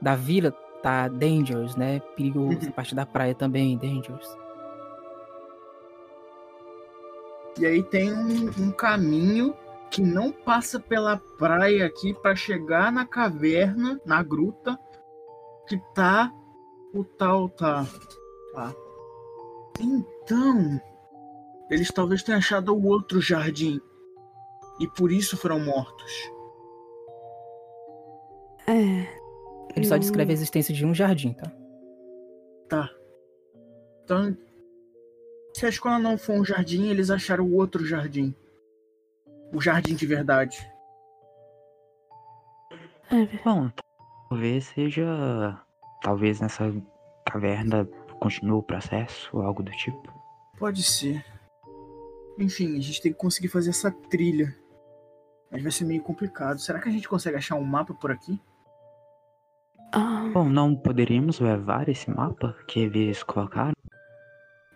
da 0.00 0.14
vila 0.14 0.52
tá 0.82 1.08
dangerous, 1.08 1.74
né? 1.74 2.00
Perigoso. 2.14 2.58
Uhum. 2.58 2.66
Na 2.66 2.72
parte 2.72 2.94
da 2.94 3.06
praia 3.06 3.34
também, 3.34 3.76
dangerous. 3.78 4.28
E 7.58 7.66
aí 7.66 7.82
tem 7.82 8.12
um, 8.12 8.48
um 8.58 8.70
caminho 8.70 9.54
que 9.90 10.02
não 10.02 10.30
passa 10.30 10.78
pela 10.78 11.16
praia 11.16 11.86
aqui 11.86 12.14
pra 12.14 12.36
chegar 12.36 12.92
na 12.92 13.06
caverna, 13.06 14.00
na 14.04 14.22
gruta, 14.22 14.78
que 15.66 15.78
tá 15.94 16.32
o 16.94 17.04
tal 17.04 17.48
tá. 17.48 17.86
tá. 18.54 18.74
Então, 19.80 20.80
eles 21.70 21.88
talvez 21.88 22.22
tenham 22.22 22.38
achado 22.38 22.74
o 22.74 22.86
outro 22.86 23.20
jardim 23.20 23.80
e 24.80 24.86
por 24.88 25.10
isso 25.10 25.36
foram 25.36 25.60
mortos. 25.60 26.12
É. 28.66 29.18
Ele 29.74 29.86
só 29.86 29.96
descreve 29.96 30.32
a 30.32 30.34
existência 30.34 30.74
de 30.74 30.84
um 30.84 30.94
jardim, 30.94 31.32
tá? 31.32 31.52
Tá. 32.68 32.90
Então, 34.04 34.36
se 35.58 35.66
a 35.66 35.68
escola 35.68 35.98
não 35.98 36.16
for 36.16 36.36
um 36.36 36.44
jardim, 36.44 36.86
eles 36.86 37.10
acharam 37.10 37.44
o 37.44 37.56
outro 37.56 37.84
jardim. 37.84 38.32
O 39.52 39.60
jardim 39.60 39.96
de 39.96 40.06
verdade. 40.06 40.56
É, 43.10 43.26
Bom, 43.44 43.68
talvez 44.30 44.66
seja. 44.66 45.60
Talvez 46.00 46.40
nessa 46.40 46.72
caverna 47.26 47.84
continue 48.20 48.52
o 48.52 48.62
processo 48.62 49.36
ou 49.36 49.42
algo 49.42 49.64
do 49.64 49.72
tipo. 49.72 50.12
Pode 50.60 50.80
ser. 50.84 51.24
Enfim, 52.38 52.78
a 52.78 52.80
gente 52.80 53.02
tem 53.02 53.12
que 53.12 53.18
conseguir 53.18 53.48
fazer 53.48 53.70
essa 53.70 53.90
trilha. 53.90 54.56
Mas 55.50 55.60
vai 55.60 55.72
ser 55.72 55.84
meio 55.86 56.02
complicado. 56.04 56.60
Será 56.60 56.78
que 56.78 56.88
a 56.88 56.92
gente 56.92 57.08
consegue 57.08 57.36
achar 57.36 57.56
um 57.56 57.64
mapa 57.64 57.92
por 57.94 58.12
aqui? 58.12 58.40
ah, 59.92 60.30
Bom, 60.32 60.48
não 60.48 60.76
poderíamos 60.76 61.40
levar 61.40 61.88
esse 61.88 62.08
mapa 62.10 62.56
que 62.68 62.78
eles 62.78 63.24
colocaram? 63.24 63.72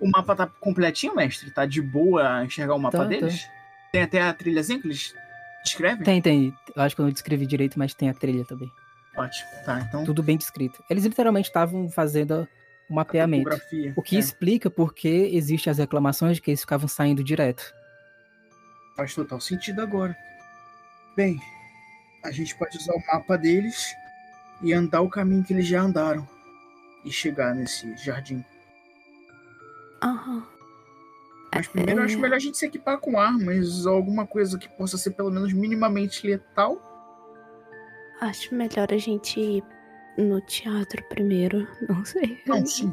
O 0.02 0.10
mapa 0.10 0.34
tá 0.34 0.46
completinho, 0.46 1.14
mestre? 1.14 1.50
Tá 1.52 1.64
de 1.64 1.80
boa 1.80 2.44
enxergar 2.44 2.74
o 2.74 2.78
mapa 2.78 2.98
Tá, 2.98 3.04
deles? 3.04 3.46
Tem 3.92 4.02
até 4.02 4.20
a 4.20 4.32
trilhazinha 4.34 4.80
que 4.80 4.86
eles 4.88 5.14
descrevem? 5.64 6.02
Tem, 6.02 6.20
tem. 6.20 6.54
Eu 6.74 6.82
acho 6.82 6.94
que 6.94 7.00
eu 7.00 7.04
não 7.04 7.12
descrevi 7.12 7.46
direito, 7.46 7.78
mas 7.78 7.94
tem 7.94 8.08
a 8.10 8.14
trilha 8.14 8.44
também. 8.44 8.70
Ótimo. 9.16 9.48
Tá, 9.64 9.80
então. 9.80 10.04
Tudo 10.04 10.22
bem 10.22 10.36
descrito. 10.36 10.82
Eles 10.90 11.04
literalmente 11.04 11.48
estavam 11.48 11.88
fazendo 11.88 12.48
o 12.90 12.94
mapeamento. 12.94 13.48
O 13.94 14.02
que 14.02 14.16
É, 14.16 14.18
explica 14.18 14.68
por 14.68 14.92
que 14.92 15.08
existem 15.08 15.70
as 15.70 15.78
reclamações 15.78 16.36
de 16.36 16.42
que 16.42 16.50
eles 16.50 16.60
ficavam 16.62 16.88
saindo 16.88 17.22
direto. 17.22 17.72
faz 18.96 19.14
total 19.14 19.40
sentido 19.40 19.80
agora. 19.82 20.16
Bem, 21.16 21.38
a 22.24 22.30
gente 22.30 22.54
pode 22.56 22.76
usar 22.76 22.94
o 22.94 23.02
mapa 23.06 23.36
deles 23.38 23.94
e 24.62 24.72
andar 24.72 25.00
o 25.02 25.08
caminho 25.08 25.44
que 25.44 25.52
eles 25.52 25.66
já 25.66 25.80
andaram. 25.82 26.26
E 27.04 27.10
chegar 27.12 27.54
nesse 27.54 27.94
jardim. 27.96 28.44
Aham. 30.02 30.46
Mas 31.54 31.68
primeiro 31.68 32.00
eu 32.00 32.04
acho 32.04 32.14
É. 32.16 32.18
melhor 32.18 32.36
a 32.36 32.38
gente 32.38 32.56
se 32.56 32.64
equipar 32.66 32.98
com 32.98 33.18
armas 33.18 33.84
ou 33.84 33.94
alguma 33.94 34.26
coisa 34.26 34.58
que 34.58 34.68
possa 34.70 34.96
ser 34.96 35.10
pelo 35.10 35.30
menos 35.30 35.52
minimamente 35.52 36.26
letal. 36.26 36.80
Acho 38.20 38.54
melhor 38.54 38.88
a 38.90 38.96
gente 38.96 39.38
ir 39.38 39.62
no 40.16 40.40
teatro 40.42 41.02
primeiro. 41.08 41.66
Não 41.88 42.04
sei. 42.04 42.40
Não, 42.46 42.64
sim. 42.64 42.92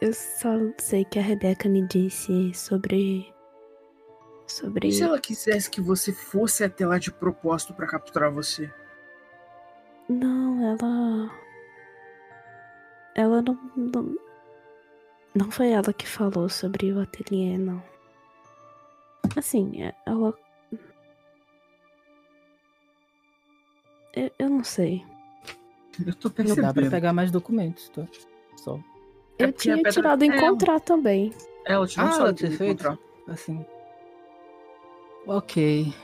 Eu 0.00 0.12
só 0.12 0.50
sei 0.78 1.04
que 1.04 1.18
a 1.18 1.22
Rebeca 1.22 1.68
me 1.68 1.86
disse 1.86 2.52
sobre. 2.54 3.32
Sobre. 4.46 4.88
E 4.88 4.92
se 4.92 5.02
ela 5.02 5.18
quisesse 5.18 5.70
que 5.70 5.80
você 5.80 6.12
fosse 6.12 6.62
até 6.64 6.86
lá 6.86 6.98
de 6.98 7.10
propósito 7.12 7.74
pra 7.74 7.86
capturar 7.86 8.30
você? 8.30 8.70
Não, 10.08 10.62
ela. 10.64 11.30
Ela 13.14 13.42
não, 13.42 13.58
não. 13.76 14.16
Não 15.34 15.50
foi 15.50 15.70
ela 15.70 15.92
que 15.92 16.06
falou 16.06 16.48
sobre 16.48 16.92
o 16.92 17.00
ateliê, 17.00 17.56
não. 17.56 17.82
Assim, 19.36 19.82
é- 19.82 19.94
ela. 20.06 20.36
Eu, 24.14 24.30
eu 24.38 24.50
não 24.50 24.62
sei. 24.64 25.04
Eu 26.06 26.14
tô 26.14 26.28
Não 26.28 26.34
dá 26.34 26.44
pra 26.44 26.54
percebendo. 26.74 26.90
pegar 26.90 27.12
mais 27.12 27.30
documentos, 27.30 27.88
tá? 27.90 28.06
Só. 28.56 28.78
É 29.38 29.44
eu 29.44 29.52
tinha 29.52 29.76
pedra- 29.76 29.90
tirado 29.92 30.22
é, 30.22 30.26
encontrar 30.26 30.80
também. 30.80 31.32
Ela 31.64 31.86
te 31.86 31.96
não 31.98 32.06
Ah, 32.06 32.14
ela 32.16 32.30
o 32.30 32.34
que 32.34 32.46
tinha 32.46 32.58
feito? 32.58 32.82
encontrar. 32.84 32.98
Assim. 33.28 33.64
Ok. 35.26 35.94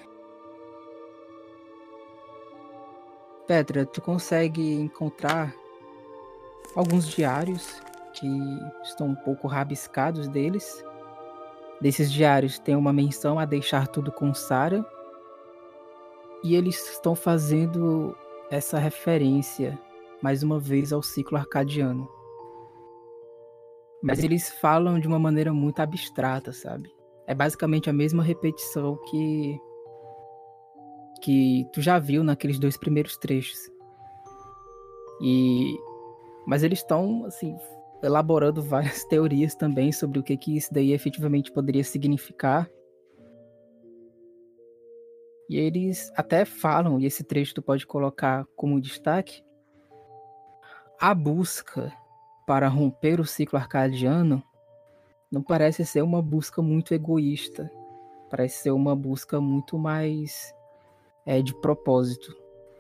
Petra, 3.46 3.84
tu 3.86 4.00
consegue 4.00 4.62
encontrar 4.74 5.54
alguns 6.74 7.08
diários 7.08 7.80
que 8.18 8.28
estão 8.82 9.08
um 9.08 9.14
pouco 9.14 9.46
rabiscados 9.46 10.28
deles. 10.28 10.84
Desses 11.80 12.10
diários 12.10 12.58
tem 12.58 12.74
uma 12.74 12.92
menção 12.92 13.38
a 13.38 13.44
deixar 13.44 13.86
tudo 13.86 14.10
com 14.10 14.34
Sara. 14.34 14.84
E 16.42 16.54
eles 16.54 16.90
estão 16.90 17.14
fazendo 17.14 18.16
essa 18.50 18.78
referência 18.78 19.78
mais 20.22 20.42
uma 20.42 20.58
vez 20.58 20.92
ao 20.92 21.02
ciclo 21.02 21.38
arcadiano. 21.38 22.08
Mas 24.02 24.22
eles 24.22 24.48
falam 24.48 24.98
de 25.00 25.08
uma 25.08 25.18
maneira 25.18 25.52
muito 25.52 25.80
abstrata, 25.80 26.52
sabe? 26.52 26.92
É 27.26 27.34
basicamente 27.34 27.90
a 27.90 27.92
mesma 27.92 28.22
repetição 28.22 28.96
que 29.10 29.60
que 31.20 31.66
tu 31.72 31.82
já 31.82 31.98
viu 31.98 32.22
naqueles 32.22 32.60
dois 32.60 32.76
primeiros 32.76 33.16
trechos. 33.16 33.58
E 35.20 35.76
mas 36.46 36.62
eles 36.62 36.78
estão 36.78 37.24
assim 37.26 37.56
elaborando 38.02 38.62
várias 38.62 39.04
teorias 39.06 39.54
também 39.54 39.92
sobre 39.92 40.18
o 40.18 40.22
que 40.22 40.36
que 40.36 40.56
isso 40.56 40.72
daí 40.72 40.92
efetivamente 40.92 41.52
poderia 41.52 41.84
significar. 41.84 42.68
E 45.48 45.56
eles 45.56 46.12
até 46.14 46.44
falam, 46.44 47.00
e 47.00 47.06
esse 47.06 47.24
trecho 47.24 47.54
tu 47.54 47.62
pode 47.62 47.86
colocar 47.86 48.44
como 48.54 48.80
destaque, 48.80 49.42
a 51.00 51.14
busca 51.14 51.92
para 52.46 52.68
romper 52.68 53.20
o 53.20 53.24
ciclo 53.24 53.58
arcadiano 53.58 54.42
não 55.30 55.42
parece 55.42 55.84
ser 55.84 56.02
uma 56.02 56.20
busca 56.20 56.60
muito 56.60 56.92
egoísta. 56.92 57.70
Parece 58.30 58.62
ser 58.62 58.70
uma 58.72 58.96
busca 58.96 59.40
muito 59.40 59.78
mais 59.78 60.54
é 61.24 61.42
de 61.42 61.54
propósito. 61.60 62.34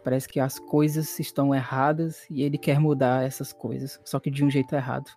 Parece 0.04 0.28
que 0.28 0.40
as 0.40 0.58
coisas 0.58 1.18
estão 1.18 1.54
erradas 1.54 2.24
e 2.30 2.42
ele 2.42 2.56
quer 2.56 2.78
mudar 2.78 3.24
essas 3.24 3.52
coisas, 3.52 4.00
só 4.04 4.18
que 4.18 4.30
de 4.30 4.44
um 4.44 4.50
jeito 4.50 4.74
errado. 4.74 5.10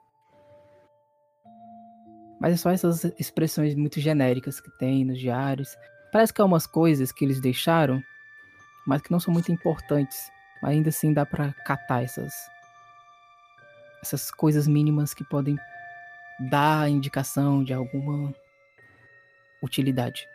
Mas 2.39 2.53
é 2.53 2.57
só 2.57 2.71
essas 2.71 3.03
expressões 3.19 3.75
muito 3.75 3.99
genéricas 3.99 4.59
que 4.59 4.71
tem 4.79 5.05
nos 5.05 5.19
diários. 5.19 5.77
Parece 6.11 6.33
que 6.33 6.41
há 6.41 6.45
umas 6.45 6.65
coisas 6.65 7.11
que 7.11 7.23
eles 7.23 7.39
deixaram, 7.39 8.01
mas 8.87 9.01
que 9.01 9.11
não 9.11 9.19
são 9.19 9.31
muito 9.31 9.51
importantes. 9.51 10.31
Mas 10.61 10.71
ainda 10.71 10.89
assim 10.89 11.13
dá 11.13 11.25
para 11.25 11.53
catar 11.65 12.03
essas 12.03 12.33
essas 14.01 14.31
coisas 14.31 14.67
mínimas 14.67 15.13
que 15.13 15.23
podem 15.23 15.55
dar 16.49 16.89
indicação 16.89 17.63
de 17.63 17.71
alguma 17.71 18.33
utilidade. 19.61 20.27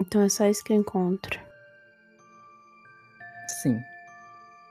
Então 0.00 0.22
é 0.22 0.28
só 0.28 0.46
isso 0.46 0.62
que 0.62 0.72
eu 0.72 0.76
encontro. 0.76 1.45
Sim. 3.66 3.84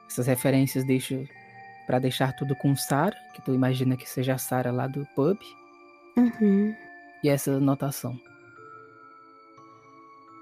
Essas 0.09 0.27
referências 0.27 0.85
deixo 0.85 1.27
para 1.85 1.99
deixar 1.99 2.33
tudo 2.33 2.55
com 2.55 2.75
Sara, 2.75 3.15
que 3.33 3.41
tu 3.41 3.53
imagina 3.53 3.97
que 3.97 4.09
seja 4.09 4.33
a 4.33 4.37
Sara 4.37 4.71
lá 4.71 4.87
do 4.87 5.05
pub. 5.15 5.37
Uhum. 6.17 6.75
E 7.23 7.29
essa 7.29 7.51
anotação. 7.51 8.17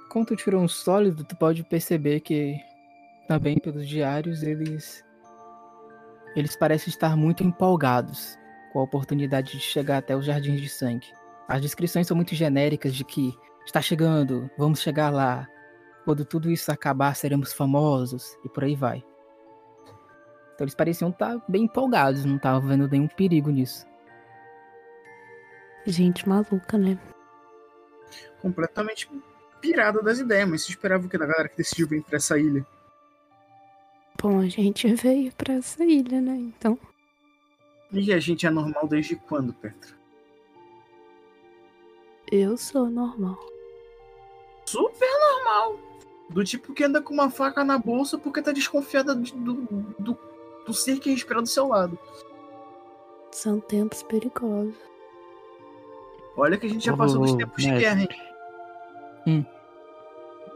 Quando 0.10 0.28
tu 0.28 0.36
tirou 0.36 0.62
um 0.62 0.68
sólido, 0.68 1.24
tu 1.24 1.36
pode 1.36 1.64
perceber 1.64 2.20
que 2.20 2.56
também 3.28 3.58
pelos 3.58 3.88
diários 3.88 4.44
eles 4.44 5.04
eles 6.36 6.56
parecem 6.56 6.90
estar 6.90 7.16
muito 7.16 7.44
empolgados 7.44 8.38
com 8.72 8.80
a 8.80 8.84
oportunidade 8.84 9.52
de 9.52 9.60
chegar 9.60 9.98
até 9.98 10.16
os 10.16 10.26
jardins 10.26 10.60
de 10.60 10.68
sangue. 10.68 11.08
As 11.48 11.62
descrições 11.62 12.08
são 12.08 12.16
muito 12.18 12.34
genéricas 12.34 12.96
de 12.96 13.04
que 13.04 13.34
está 13.66 13.82
chegando, 13.82 14.50
vamos 14.58 14.82
chegar 14.82 15.12
lá. 15.12 15.48
Quando 16.06 16.26
tudo 16.26 16.52
isso 16.52 16.72
acabar, 16.72 17.16
seremos 17.16 17.54
famosos 17.54 18.38
e 18.44 18.50
por 18.50 18.64
aí 18.64 18.76
vai. 18.76 19.04
Então 20.54 20.66
eles 20.66 20.76
pareciam 20.76 21.10
estar 21.10 21.42
bem 21.48 21.64
empolgados, 21.64 22.26
não 22.26 22.36
estavam 22.36 22.68
vendo 22.68 22.88
nenhum 22.88 23.08
perigo 23.08 23.50
nisso. 23.50 23.86
Gente 25.86 26.28
maluca, 26.28 26.78
né? 26.78 26.98
Completamente 28.42 29.10
pirada 29.60 30.02
das 30.02 30.20
ideias, 30.20 30.48
mas 30.48 30.64
você 30.64 30.72
esperava 30.72 31.06
o 31.06 31.10
que 31.10 31.18
da 31.18 31.26
galera 31.26 31.50
que 31.50 31.58
decidiu 31.58 31.88
vir 31.88 32.04
pra 32.04 32.18
essa 32.18 32.38
ilha? 32.38 32.66
Bom, 34.22 34.40
a 34.40 34.48
gente 34.48 34.88
veio 34.96 35.34
pra 35.34 35.56
essa 35.56 35.84
ilha, 35.84 36.22
né? 36.22 36.36
Então. 36.36 36.78
E 37.92 38.14
a 38.14 38.20
gente 38.20 38.46
é 38.46 38.50
normal 38.50 38.88
desde 38.88 39.16
quando, 39.16 39.54
Petra? 39.54 39.96
Eu 42.32 42.58
sou 42.58 42.90
normal. 42.90 43.38
Super 44.66 45.10
normal. 45.30 45.80
Do 46.34 46.44
tipo 46.44 46.74
que 46.74 46.84
anda 46.84 47.02
com 47.02 47.14
uma 47.14 47.30
faca 47.30 47.64
na 47.64 47.78
bolsa 47.78 48.18
porque 48.18 48.42
tá 48.42 48.52
desconfiada 48.52 49.14
do, 49.14 49.22
do, 49.22 49.54
do, 50.00 50.18
do 50.66 50.74
ser 50.74 51.00
que 51.00 51.12
respira 51.12 51.42
do 51.42 51.48
seu 51.48 51.68
lado. 51.68 51.98
São 53.32 53.60
tempos 53.60 54.02
perigosos. 54.04 54.76
Olha 56.36 56.58
que 56.58 56.66
a 56.66 56.70
gente 56.70 56.86
já 56.86 56.98
passou 56.98 57.22
dos 57.22 57.34
Ô, 57.34 57.38
tempos 57.38 57.62
de 57.62 57.70
mestre. 57.70 57.86
guerra, 57.86 58.02
hein? 59.26 59.48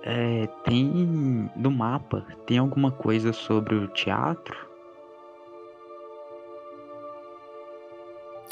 É, 0.03 0.47
tem 0.63 1.51
no 1.55 1.69
mapa, 1.69 2.25
tem 2.45 2.57
alguma 2.57 2.91
coisa 2.91 3.31
sobre 3.33 3.75
o 3.75 3.87
teatro? 3.89 4.67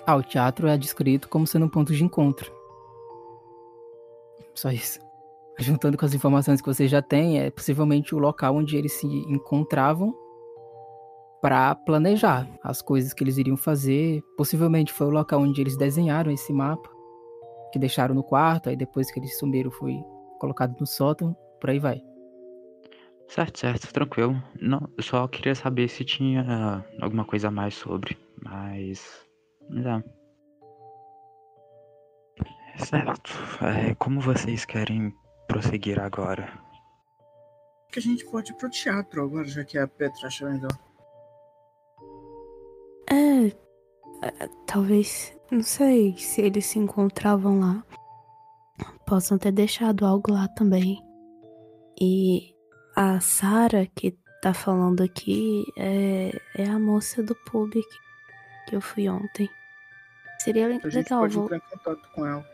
Ah, 0.06 0.16
o 0.16 0.24
teatro 0.24 0.68
é 0.68 0.78
descrito 0.78 1.28
como 1.28 1.48
sendo 1.48 1.66
um 1.66 1.70
ponto 1.70 1.92
de 1.94 2.04
encontro. 2.04 2.54
Só 4.54 4.70
isso. 4.70 5.00
Juntando 5.58 5.98
com 5.98 6.06
as 6.06 6.14
informações 6.14 6.62
que 6.62 6.68
você 6.68 6.88
já 6.88 7.02
tem, 7.02 7.40
é 7.40 7.50
possivelmente 7.50 8.14
o 8.14 8.20
local 8.20 8.56
onde 8.56 8.76
eles 8.76 8.94
se 8.94 9.08
encontravam 9.08 10.14
para 11.42 11.76
planejar 11.76 12.48
as 12.64 12.82
coisas 12.82 13.14
que 13.14 13.24
eles 13.24 13.38
iriam 13.38 13.56
fazer. 13.56 14.22
Possivelmente 14.36 14.92
foi 14.92 15.08
o 15.08 15.12
local 15.12 15.42
onde 15.42 15.62
eles 15.62 15.78
desenharam 15.78 16.32
esse 16.32 16.52
mapa, 16.52 16.90
que 17.72 17.80
deixaram 17.80 18.14
no 18.14 18.24
quarto, 18.24 18.70
aí 18.70 18.76
depois 18.76 19.12
que 19.12 19.20
eles 19.20 19.38
sumiram 19.38 19.72
foi 19.72 19.96
colocado 20.40 20.76
no 20.80 20.86
sótão, 20.86 21.36
por 21.62 21.70
aí 21.70 21.80
vai. 21.80 22.02
Certo, 23.28 23.60
certo, 23.60 23.94
tranquilo. 23.94 24.42
Não, 24.62 24.90
só 25.00 25.28
queria 25.28 25.56
saber 25.56 25.88
se 25.88 26.04
tinha 26.04 26.86
alguma 27.02 27.26
coisa 27.26 27.48
a 27.48 27.52
mais 27.52 27.76
sobre, 27.76 28.18
mas. 28.44 29.26
É. 29.72 30.04
Certo. 32.78 33.32
É, 33.62 33.96
como 33.96 34.20
vocês 34.20 34.66
querem 34.66 35.14
prosseguir 35.48 36.00
agora? 36.00 36.52
Que 37.92 38.00
a 38.00 38.02
gente 38.02 38.26
pode 38.26 38.52
ir 38.52 38.56
pro 38.56 38.70
teatro 38.70 39.24
agora, 39.24 39.46
já 39.48 39.64
que 39.64 39.78
a 39.78 39.88
Petra 39.88 40.28
achou 40.28 40.50
melhor. 40.50 40.72
É, 43.10 43.48
é, 44.28 44.50
talvez, 44.66 45.36
não 45.52 45.62
sei 45.64 46.18
se 46.18 46.42
eles 46.42 46.66
se 46.66 46.80
encontravam 46.80 47.60
lá. 47.60 47.84
Possam 49.06 49.38
ter 49.38 49.52
deixado 49.52 50.06
algo 50.06 50.32
lá 50.34 50.48
também. 50.50 51.02
E 52.02 52.54
a 52.96 53.20
Sara 53.22 53.86
que 53.96 54.18
tá 54.42 54.54
falando 54.54 55.02
aqui 55.04 55.64
é, 55.78 56.32
é 56.58 56.68
a 56.68 56.80
moça 56.80 57.24
do 57.24 57.36
pub 57.46 57.72
que, 57.72 57.82
que 58.70 58.76
eu 58.76 58.82
fui 58.82 59.08
ontem. 59.08 59.50
Seria 60.40 60.68
le- 60.68 60.76
A 60.84 60.90
gente 60.90 60.96
legal, 61.06 61.22
pode 61.22 61.36
vou, 61.36 61.46
entrar 61.46 61.58
em 61.58 61.62
contato 61.62 62.12
com 62.14 62.26
ela. 62.26 62.46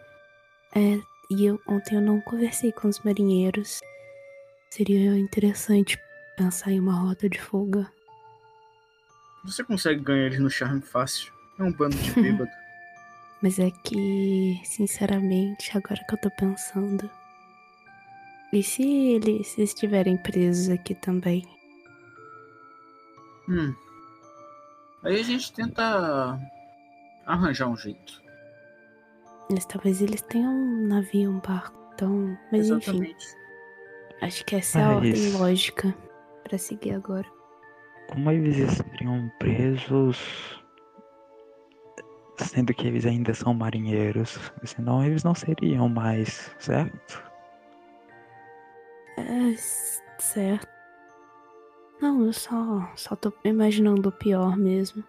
é, 0.75 0.99
e 1.31 1.45
eu 1.45 1.57
ontem 1.65 1.95
eu 1.95 2.01
não 2.01 2.19
conversei 2.19 2.73
com 2.73 2.89
os 2.89 2.99
marinheiros. 2.99 3.79
Seria 4.69 5.17
interessante 5.17 5.97
pensar 6.35 6.71
em 6.71 6.79
uma 6.81 6.93
rota 6.93 7.29
de 7.29 7.39
fuga. 7.39 7.89
Você 9.45 9.63
consegue 9.63 10.01
ganhar 10.01 10.25
eles 10.25 10.39
no 10.39 10.49
charme 10.49 10.81
fácil. 10.81 11.31
É 11.57 11.63
um 11.63 11.71
bando 11.71 11.95
de 11.95 12.11
bêbado. 12.11 12.51
Mas 13.41 13.59
é 13.59 13.71
que, 13.71 14.59
sinceramente, 14.65 15.75
agora 15.75 16.03
que 16.07 16.13
eu 16.13 16.19
tô 16.19 16.29
pensando. 16.31 17.09
E 18.51 18.61
se 18.61 18.83
eles 18.83 19.57
estiverem 19.57 20.17
presos 20.17 20.69
aqui 20.69 20.93
também? 20.93 21.47
hum. 23.47 23.73
Aí 25.01 25.19
a 25.19 25.23
gente 25.23 25.51
tenta 25.53 26.37
arranjar 27.25 27.67
um 27.67 27.77
jeito. 27.77 28.21
Mas 29.51 29.65
talvez 29.65 30.01
eles 30.01 30.21
tenham 30.21 30.51
um 30.51 30.87
navio, 30.87 31.29
um 31.31 31.39
barco. 31.39 31.77
Então, 31.93 32.37
mas 32.51 32.69
enfim, 32.69 32.75
Exatamente. 33.03 33.27
acho 34.21 34.45
que 34.45 34.55
essa 34.55 34.79
é 34.79 34.83
a 34.83 34.89
ordem 34.95 35.11
Mas- 35.11 35.33
lógica 35.33 35.95
pra 36.43 36.57
seguir 36.57 36.93
agora. 36.93 37.27
Como 38.09 38.31
eles 38.31 38.71
seriam 38.71 39.29
presos. 39.39 40.59
Sendo 42.37 42.73
que 42.73 42.87
eles 42.87 43.05
ainda 43.05 43.33
são 43.33 43.53
marinheiros. 43.53 44.39
Senão 44.63 45.03
eles 45.05 45.23
não 45.23 45.35
seriam 45.35 45.87
mais, 45.87 46.55
certo? 46.57 47.23
É, 49.17 49.55
certo. 50.17 50.67
Não, 52.01 52.25
eu 52.25 52.33
só, 52.33 52.89
só 52.95 53.15
tô 53.15 53.31
imaginando 53.45 54.09
o 54.09 54.11
pior 54.11 54.57
mesmo. 54.57 55.03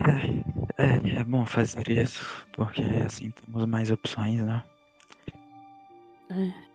É, 0.00 0.67
é, 0.78 1.20
é 1.20 1.24
bom 1.24 1.44
fazer 1.44 1.88
isso, 1.90 2.46
porque 2.52 2.82
assim 3.04 3.30
temos 3.30 3.66
mais 3.66 3.90
opções, 3.90 4.40
né? 4.40 4.62
É. 6.30 6.68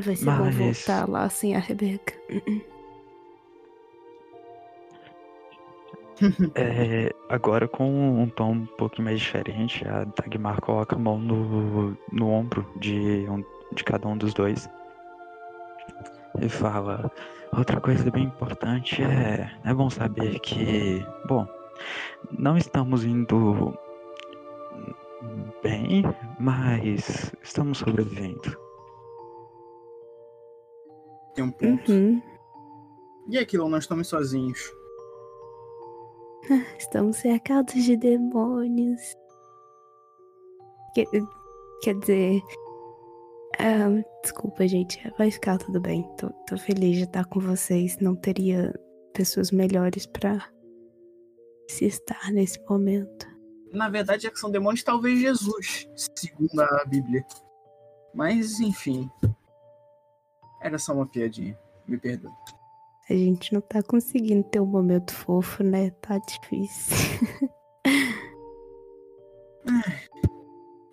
Vai 0.00 0.16
ser 0.16 0.24
bom 0.24 0.44
Mas- 0.44 0.56
voltar 0.56 1.08
lá 1.08 1.28
sem 1.28 1.56
a 1.56 1.58
Rebeca. 1.58 2.14
É, 6.54 7.10
agora 7.30 7.66
com 7.66 8.20
um 8.20 8.28
tom 8.28 8.52
um 8.52 8.66
pouco 8.66 9.00
mais 9.00 9.18
diferente, 9.20 9.86
a 9.88 10.04
Dagmar 10.04 10.60
coloca 10.60 10.94
a 10.94 10.98
mão 10.98 11.18
no, 11.18 11.96
no 12.12 12.28
ombro 12.28 12.66
de, 12.76 13.26
um, 13.28 13.42
de 13.74 13.82
cada 13.82 14.06
um 14.06 14.18
dos 14.18 14.34
dois 14.34 14.68
e 16.42 16.48
fala: 16.48 17.10
Outra 17.56 17.80
coisa 17.80 18.10
bem 18.10 18.24
importante 18.24 19.02
é, 19.02 19.50
é 19.64 19.74
bom 19.74 19.90
saber 19.90 20.38
que, 20.40 21.04
bom, 21.26 21.46
não 22.30 22.56
estamos 22.56 23.04
indo 23.04 23.76
bem, 25.62 26.02
mas 26.38 27.32
estamos 27.42 27.78
sobrevivendo. 27.78 28.56
Tem 31.34 31.44
um 31.44 31.50
ponto. 31.50 31.90
Uhum. 31.90 32.22
E 33.28 33.38
aquilo, 33.38 33.68
nós 33.68 33.84
estamos 33.84 34.08
sozinhos. 34.08 34.72
Estamos 36.78 37.16
cercados 37.16 37.74
de 37.74 37.96
demônios. 37.96 39.16
Quer, 40.94 41.06
quer 41.82 41.94
dizer. 41.98 42.42
Ah, 43.58 44.02
desculpa, 44.22 44.66
gente. 44.66 45.00
Vai 45.18 45.30
ficar 45.30 45.58
tudo 45.58 45.80
bem. 45.80 46.02
Tô, 46.16 46.30
tô 46.46 46.56
feliz 46.56 46.96
de 46.96 47.04
estar 47.04 47.24
com 47.24 47.40
vocês. 47.40 47.98
Não 47.98 48.14
teria 48.14 48.72
pessoas 49.12 49.50
melhores 49.50 50.06
pra 50.06 50.48
se 51.68 51.86
estar 51.86 52.30
nesse 52.32 52.60
momento. 52.68 53.26
na 53.72 53.88
verdade, 53.88 54.26
é 54.26 54.30
que 54.30 54.38
são 54.38 54.50
demônios, 54.50 54.82
talvez 54.82 55.20
Jesus, 55.20 55.88
segundo 56.16 56.60
a 56.60 56.84
Bíblia. 56.84 57.24
Mas, 58.14 58.60
enfim. 58.60 59.10
Era 60.60 60.78
só 60.78 60.92
uma 60.92 61.06
piadinha. 61.06 61.58
Me 61.86 61.96
perdoe. 61.96 62.32
A 63.08 63.14
gente 63.14 63.52
não 63.52 63.60
tá 63.60 63.82
conseguindo 63.82 64.44
ter 64.44 64.60
um 64.60 64.66
momento 64.66 65.12
fofo, 65.12 65.62
né? 65.64 65.90
Tá 66.02 66.18
difícil. 66.18 66.96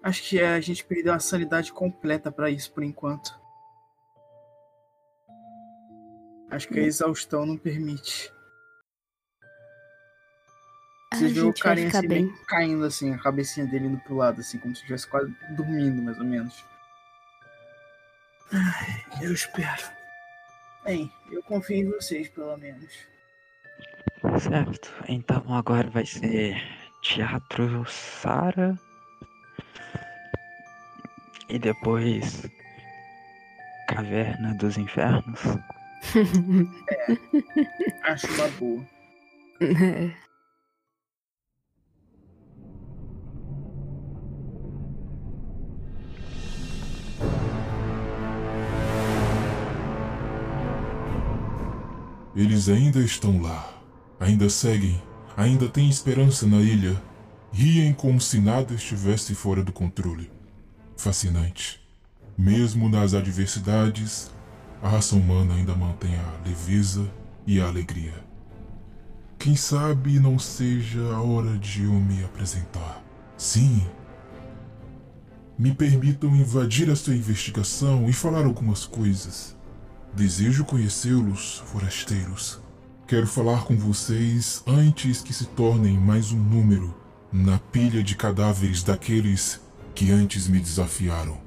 Acho 0.08 0.24
que 0.24 0.40
a 0.40 0.58
gente 0.62 0.86
perdeu 0.86 1.14
a 1.14 1.20
sanidade 1.20 1.74
completa 1.74 2.32
pra 2.32 2.50
isso 2.50 2.72
por 2.72 2.82
enquanto. 2.82 3.38
Acho 6.50 6.70
que 6.70 6.80
a 6.80 6.84
exaustão 6.84 7.46
não 7.46 7.58
permite. 7.58 8.32
A 11.12 11.18
Você 11.18 11.28
vê 11.28 11.42
o 11.42 11.54
carinha 11.54 11.90
assim, 11.90 12.08
bem. 12.08 12.24
meio 12.24 12.46
caindo 12.46 12.86
assim, 12.86 13.14
a 13.14 13.18
cabecinha 13.18 13.66
dele 13.66 13.88
indo 13.88 14.00
pro 14.00 14.16
lado, 14.16 14.40
assim, 14.40 14.58
como 14.60 14.74
se 14.74 14.80
estivesse 14.80 15.10
quase 15.10 15.30
dormindo, 15.58 16.02
mais 16.02 16.18
ou 16.18 16.24
menos. 16.24 16.64
Ai, 18.54 19.26
eu 19.26 19.34
espero. 19.34 19.92
Bem, 20.86 21.12
eu 21.30 21.44
confio 21.44 21.76
em 21.76 21.92
vocês, 21.92 22.30
pelo 22.30 22.56
menos. 22.56 22.94
Certo. 24.40 24.90
Então 25.10 25.54
agora 25.54 25.90
vai 25.90 26.06
ser 26.06 26.56
Teatro 27.02 27.84
Sara. 27.86 28.80
E 31.50 31.58
depois 31.58 32.44
Caverna 33.88 34.54
dos 34.56 34.78
Infernos. 34.78 35.40
Acho 38.04 38.28
uma 38.34 38.48
boa. 38.60 38.86
É. 39.62 40.12
Eles 52.36 52.70
ainda 52.70 53.00
estão 53.00 53.42
lá. 53.42 53.68
Ainda 54.20 54.48
seguem. 54.50 55.02
Ainda 55.36 55.68
têm 55.68 55.90
esperança 55.90 56.46
na 56.46 56.58
ilha. 56.58 57.02
Riem 57.52 57.94
como 57.94 58.22
se 58.22 58.40
nada 58.40 58.76
estivesse 58.76 59.34
fora 59.34 59.64
do 59.64 59.72
controle. 59.72 60.37
Fascinante. 60.98 61.80
Mesmo 62.36 62.90
nas 62.90 63.14
adversidades, 63.14 64.32
a 64.82 64.90
raça 64.90 65.16
humana 65.16 65.54
ainda 65.54 65.76
mantém 65.76 66.16
a 66.16 66.48
leveza 66.48 67.08
e 67.46 67.62
a 67.62 67.68
alegria. 67.68 68.16
Quem 69.38 69.56
sabe 69.56 70.20
não 70.20 70.40
seja 70.40 71.00
a 71.14 71.22
hora 71.22 71.56
de 71.60 71.84
eu 71.84 71.94
me 71.94 72.24
apresentar. 72.24 73.04
Sim. 73.38 73.86
Me 75.58 75.72
permitam 75.72 76.36
invadir 76.36 76.90
esta 76.90 77.14
investigação 77.14 78.10
e 78.10 78.14
falar 78.14 78.46
algumas 78.46 78.84
coisas. 78.84 79.56
Desejo 80.16 80.66
conhecê-los, 80.66 81.62
forasteiros. 81.68 82.60
Quero 83.08 83.28
falar 83.28 83.66
com 83.66 83.78
vocês 83.78 84.64
antes 84.66 85.22
que 85.22 85.32
se 85.32 85.46
tornem 85.46 85.96
mais 85.96 86.32
um 86.32 86.40
número 86.40 86.94
na 87.32 87.60
pilha 87.60 88.02
de 88.02 88.16
cadáveres 88.16 88.82
daqueles 88.82 89.67
que 89.98 90.12
antes 90.12 90.48
me 90.48 90.60
desafiaram. 90.60 91.40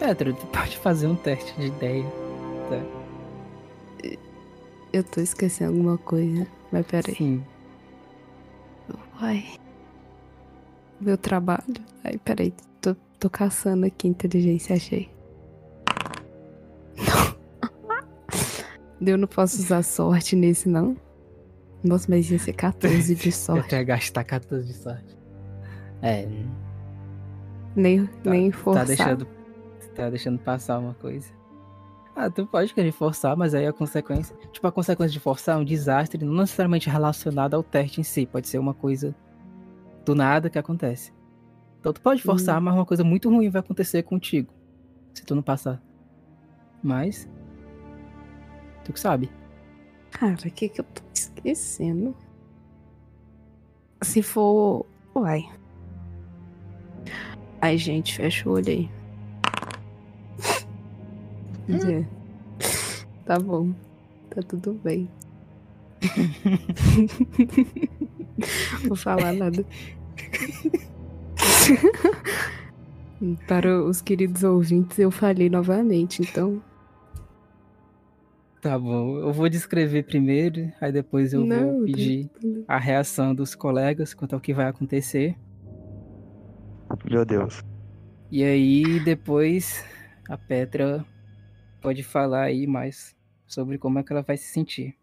Pedro, 0.00 0.34
tu 0.34 0.46
pode 0.46 0.76
fazer 0.78 1.06
um 1.06 1.14
teste 1.14 1.54
de 1.60 1.66
ideia. 1.68 2.04
Eu 4.92 5.04
tô 5.04 5.20
esquecendo 5.20 5.70
alguma 5.70 5.96
coisa. 5.96 6.44
Mas 6.72 6.84
peraí. 6.86 7.14
Sim. 7.14 7.44
Uai. 9.20 9.44
Meu 11.00 11.16
trabalho. 11.16 11.62
Ai, 12.04 12.18
peraí. 12.24 12.52
Tô, 12.80 12.94
tô 13.18 13.28
caçando 13.30 13.86
aqui 13.86 14.08
inteligência, 14.08 14.76
achei. 14.76 15.10
Eu 19.00 19.18
não 19.18 19.28
posso 19.28 19.58
usar 19.60 19.82
sorte 19.82 20.34
nesse, 20.34 20.68
não? 20.68 20.96
Nossa, 21.84 22.06
mas 22.08 22.30
ia 22.30 22.38
ser 22.38 22.54
14 22.54 23.14
de 23.14 23.28
Eu 23.28 23.32
sorte. 23.32 23.74
ia 23.74 23.84
gastar 23.84 24.24
14 24.24 24.66
de 24.66 24.72
sorte. 24.74 25.16
É, 26.02 26.26
Nem, 27.74 28.06
Tá- 28.06 28.30
nem 28.30 28.50
tá 28.50 28.56
forçar. 28.58 28.86
deixando, 28.86 29.26
tá 29.94 30.10
deixando 30.10 30.38
passar 30.38 30.78
uma 30.78 30.94
coisa. 30.94 31.28
Ah, 32.18 32.30
tu 32.30 32.46
pode 32.46 32.72
querer 32.72 32.92
forçar, 32.92 33.36
mas 33.36 33.54
aí 33.54 33.66
a 33.66 33.72
consequência. 33.74 34.34
Tipo, 34.50 34.66
a 34.66 34.72
consequência 34.72 35.12
de 35.12 35.20
forçar 35.20 35.56
é 35.56 35.60
um 35.60 35.64
desastre 35.64 36.24
não 36.24 36.32
necessariamente 36.32 36.88
relacionado 36.88 37.52
ao 37.52 37.62
teste 37.62 38.00
em 38.00 38.04
si. 38.04 38.24
Pode 38.24 38.48
ser 38.48 38.58
uma 38.58 38.72
coisa 38.72 39.14
do 40.02 40.14
nada 40.14 40.48
que 40.48 40.58
acontece. 40.58 41.12
Então 41.78 41.92
tu 41.92 42.00
pode 42.00 42.22
forçar, 42.22 42.58
mas 42.58 42.74
uma 42.74 42.86
coisa 42.86 43.04
muito 43.04 43.28
ruim 43.28 43.50
vai 43.50 43.60
acontecer 43.60 44.02
contigo. 44.02 44.50
Se 45.12 45.26
tu 45.26 45.34
não 45.34 45.42
passar. 45.42 45.82
Mas. 46.82 47.28
Tu 48.82 48.94
que 48.94 49.00
sabe. 49.00 49.30
Cara, 50.10 50.32
o 50.32 50.50
que 50.50 50.70
que 50.70 50.80
eu 50.80 50.84
tô 50.84 51.02
esquecendo? 51.12 52.16
Se 54.00 54.22
for. 54.22 54.86
Uai. 55.14 55.46
Ai, 57.60 57.76
gente, 57.76 58.16
fecha 58.16 58.48
o 58.48 58.52
olho 58.52 58.70
aí. 58.70 58.95
É. 61.68 62.04
Tá 63.24 63.38
bom. 63.38 63.70
Tá 64.30 64.42
tudo 64.42 64.74
bem. 64.84 65.08
Vou 68.86 68.96
falar 68.96 69.32
nada. 69.32 69.64
Para 73.48 73.82
os 73.82 74.00
queridos 74.02 74.44
ouvintes, 74.44 74.98
eu 74.98 75.10
falei 75.10 75.48
novamente, 75.48 76.22
então. 76.22 76.62
Tá 78.60 78.78
bom. 78.78 79.18
Eu 79.18 79.32
vou 79.32 79.48
descrever 79.48 80.02
primeiro, 80.04 80.70
aí 80.80 80.92
depois 80.92 81.32
eu 81.32 81.44
Não, 81.44 81.78
vou 81.78 81.80
tá- 81.80 81.84
pedir 81.86 82.30
a 82.68 82.78
reação 82.78 83.34
dos 83.34 83.54
colegas 83.54 84.12
quanto 84.12 84.34
ao 84.34 84.40
que 84.40 84.52
vai 84.52 84.66
acontecer. 84.66 85.36
Meu 87.10 87.24
Deus. 87.24 87.62
E 88.30 88.42
aí 88.42 89.00
depois 89.04 89.84
a 90.28 90.36
Petra 90.36 91.04
pode 91.80 92.02
falar 92.02 92.44
aí 92.44 92.66
mais 92.66 93.16
sobre 93.46 93.78
como 93.78 93.98
é 93.98 94.02
que 94.02 94.12
ela 94.12 94.22
vai 94.22 94.36
se 94.36 94.46
sentir. 94.46 94.96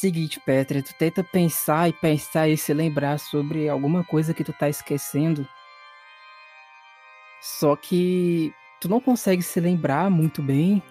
Seguinte, 0.00 0.40
Petra, 0.40 0.82
tu 0.82 0.94
tenta 0.94 1.22
pensar 1.22 1.90
e 1.90 1.92
pensar 1.92 2.48
e 2.48 2.56
se 2.56 2.72
lembrar 2.72 3.18
sobre 3.18 3.68
alguma 3.68 4.02
coisa 4.02 4.32
que 4.32 4.42
tu 4.42 4.50
tá 4.50 4.66
esquecendo. 4.66 5.46
Só 7.38 7.76
que 7.76 8.50
tu 8.80 8.88
não 8.88 8.98
consegue 8.98 9.42
se 9.42 9.60
lembrar 9.60 10.10
muito 10.10 10.40
bem. 10.40 10.82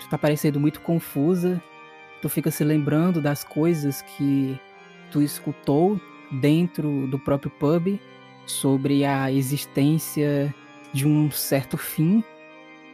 Tu 0.00 0.08
tá 0.08 0.18
parecendo 0.18 0.58
muito 0.58 0.80
confusa. 0.80 1.62
Tu 2.20 2.28
fica 2.28 2.50
se 2.50 2.64
lembrando 2.64 3.22
das 3.22 3.44
coisas 3.44 4.02
que 4.02 4.58
tu 5.12 5.22
escutou 5.22 6.00
dentro 6.32 7.06
do 7.06 7.20
próprio 7.20 7.52
pub 7.52 8.00
sobre 8.46 9.04
a 9.04 9.30
existência 9.30 10.52
de 10.92 11.06
um 11.06 11.30
certo 11.30 11.78
fim 11.78 12.24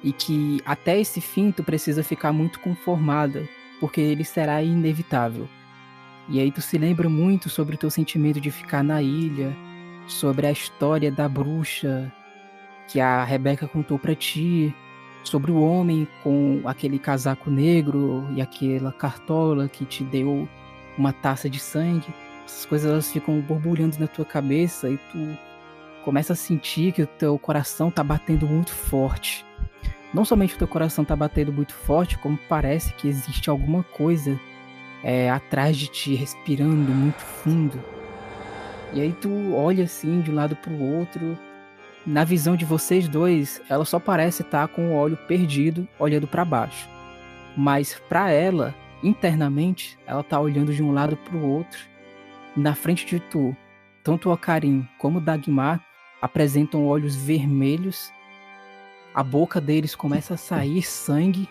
e 0.05 0.13
que 0.13 0.61
até 0.67 1.01
esse 1.01 1.23
fim 1.23 1.51
tu 1.51 1.65
precisa 1.65 2.05
ficar 2.05 2.31
muito 2.31 2.61
conformada, 2.61 3.49
porque 3.81 4.03
ele 4.03 4.23
será 4.23 4.63
inevitável. 4.63 5.49
E 6.29 6.41
aí 6.41 6.51
tu 6.51 6.61
se 6.61 6.79
lembra 6.79 7.09
muito 7.09 7.49
sobre 7.49 7.75
o 7.75 7.79
teu 7.79 7.91
sentimento 7.91 8.41
de 8.41 8.51
ficar 8.51 8.83
na 8.83 9.03
ilha, 9.03 9.55
sobre 10.07 10.47
a 10.47 10.53
história 10.53 11.11
da 11.11 11.29
bruxa 11.29 12.13
que 12.89 13.01
a 13.01 13.25
Rebeca 13.25 13.67
contou 13.67 13.99
para 13.99 14.15
ti, 14.15 14.75
sobre 15.25 15.51
o 15.51 15.61
homem 15.63 16.07
com 16.23 16.61
aquele 16.65 16.99
casaco 16.99 17.51
negro 17.51 18.27
e 18.35 18.43
aquela 18.43 18.93
cartola 18.93 19.69
que 19.69 19.85
te 19.85 20.05
deu 20.05 20.49
uma 20.97 21.13
taça 21.13 21.49
de 21.49 21.59
sangue. 21.59 22.07
Essas 22.45 22.67
coisas 22.67 22.91
elas 22.91 23.13
ficam 23.13 23.41
borbulhando 23.41 23.99
na 23.99 24.07
tua 24.07 24.25
cabeça 24.25 24.91
e 24.91 24.99
tu 25.11 25.39
começa 26.05 26.33
a 26.33 26.37
sentir 26.37 26.93
que 26.93 27.03
o 27.03 27.07
teu 27.07 27.39
coração 27.39 27.91
tá 27.91 28.03
batendo 28.03 28.47
muito 28.47 28.73
forte. 28.73 29.45
Não 30.13 30.25
somente 30.25 30.55
o 30.55 30.59
teu 30.59 30.69
coração 30.69 31.05
tá 31.05 31.17
batendo 31.17 31.53
muito 31.53 31.73
forte, 31.73 32.19
como 32.19 32.39
parece 32.49 32.93
que 32.95 33.09
existe 33.09 33.49
alguma 33.49 33.83
coisa 33.83 34.39
é, 35.03 35.31
atrás 35.31 35.77
de 35.77 35.89
ti, 35.89 36.15
respirando 36.15 36.93
muito 36.93 37.21
fundo. 37.21 37.83
E 38.93 39.01
aí 39.01 39.13
tu 39.13 39.55
olha 39.55 39.85
assim 39.85 40.21
de 40.21 40.31
um 40.31 40.35
lado 40.35 40.55
pro 40.57 40.79
outro 40.81 41.39
na 42.05 42.25
visão 42.25 42.57
de 42.57 42.65
vocês 42.65 43.07
dois, 43.07 43.63
ela 43.69 43.85
só 43.85 44.01
parece 44.01 44.43
estar 44.43 44.67
com 44.67 44.91
o 44.91 44.97
olho 44.97 45.17
perdido, 45.17 45.87
olhando 46.01 46.27
para 46.27 46.45
baixo. 46.45 46.89
Mas 47.57 47.95
para 48.09 48.31
ela, 48.33 48.75
internamente, 49.05 49.97
ela 50.05 50.25
tá 50.25 50.41
olhando 50.41 50.75
de 50.75 50.83
um 50.83 50.93
lado 50.93 51.17
para 51.17 51.37
o 51.37 51.49
outro. 51.49 51.79
Na 52.57 52.75
frente 52.75 53.07
de 53.07 53.21
tu, 53.21 53.57
tanto 54.03 54.33
o 54.33 54.37
Karim 54.37 54.87
como 54.99 55.19
o 55.19 55.21
Dagmar 55.21 55.81
apresentam 56.21 56.85
olhos 56.85 57.15
vermelhos. 57.15 58.13
A 59.15 59.23
boca 59.23 59.61
deles 59.61 59.95
começa 59.95 60.35
a 60.35 60.39
sair 60.39 60.83
sangue. 60.83 61.49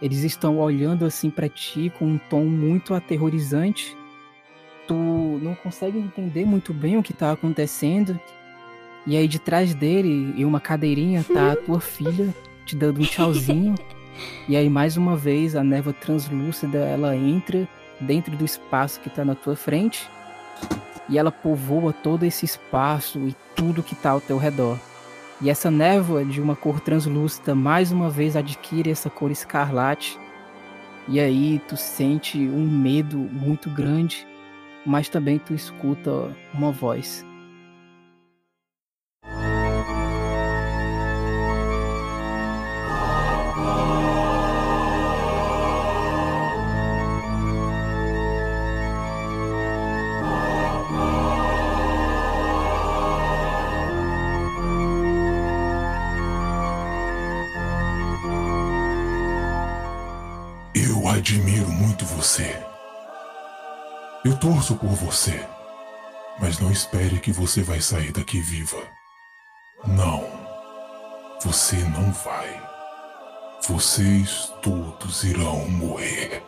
Eles 0.00 0.24
estão 0.24 0.58
olhando 0.58 1.04
assim 1.04 1.30
para 1.30 1.48
ti 1.48 1.92
com 1.98 2.06
um 2.06 2.18
tom 2.18 2.44
muito 2.44 2.94
aterrorizante. 2.94 3.96
Tu 4.86 4.94
não 4.94 5.54
consegue 5.54 5.98
entender 5.98 6.44
muito 6.44 6.72
bem 6.72 6.96
o 6.96 7.02
que 7.02 7.12
tá 7.12 7.32
acontecendo 7.32 8.18
e 9.06 9.16
aí 9.16 9.26
de 9.26 9.38
trás 9.38 9.74
dele, 9.74 10.34
em 10.36 10.44
uma 10.44 10.60
cadeirinha, 10.60 11.24
tá 11.24 11.52
a 11.52 11.56
tua 11.56 11.80
filha 11.80 12.34
te 12.66 12.76
dando 12.76 13.00
um 13.00 13.04
tchauzinho. 13.04 13.74
e 14.48 14.56
aí 14.56 14.68
mais 14.68 14.96
uma 14.96 15.16
vez 15.16 15.56
a 15.56 15.64
névoa 15.64 15.92
translúcida, 15.92 16.78
ela 16.78 17.16
entra 17.16 17.66
dentro 18.00 18.36
do 18.36 18.44
espaço 18.44 19.00
que 19.00 19.08
tá 19.08 19.24
na 19.24 19.34
tua 19.34 19.56
frente. 19.56 20.08
E 21.08 21.18
ela 21.18 21.32
povoa 21.32 21.92
todo 21.92 22.24
esse 22.24 22.44
espaço 22.44 23.18
e 23.26 23.34
tudo 23.56 23.82
que 23.82 23.96
tá 23.96 24.10
ao 24.10 24.20
teu 24.20 24.38
redor. 24.38 24.78
E 25.42 25.48
essa 25.48 25.70
névoa 25.70 26.24
de 26.24 26.40
uma 26.40 26.54
cor 26.54 26.80
translúcida 26.80 27.54
mais 27.54 27.90
uma 27.90 28.10
vez 28.10 28.36
adquire 28.36 28.90
essa 28.90 29.08
cor 29.08 29.30
escarlate. 29.30 30.18
E 31.08 31.18
aí 31.18 31.60
tu 31.66 31.76
sente 31.76 32.38
um 32.38 32.68
medo 32.68 33.16
muito 33.16 33.70
grande, 33.70 34.26
mas 34.84 35.08
também 35.08 35.38
tu 35.38 35.54
escuta 35.54 36.30
uma 36.52 36.70
voz. 36.70 37.24
Muito 62.00 62.04
você. 62.04 62.56
Eu 64.24 64.38
torço 64.38 64.76
por 64.76 64.90
você, 64.90 65.46
mas 66.38 66.58
não 66.58 66.70
espere 66.70 67.18
que 67.20 67.32
você 67.32 67.62
vai 67.62 67.80
sair 67.80 68.12
daqui 68.12 68.40
viva. 68.40 68.82
Não, 69.86 70.24
você 71.42 71.76
não 71.76 72.12
vai. 72.12 72.70
Vocês 73.66 74.52
todos 74.62 75.24
irão 75.24 75.68
morrer. 75.68 76.42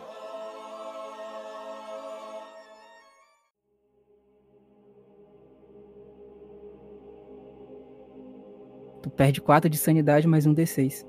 Tu 9.01 9.09
perde 9.09 9.41
4 9.41 9.69
de 9.69 9.77
sanidade 9.77 10.27
mais 10.27 10.45
um 10.45 10.53
D6. 10.53 11.05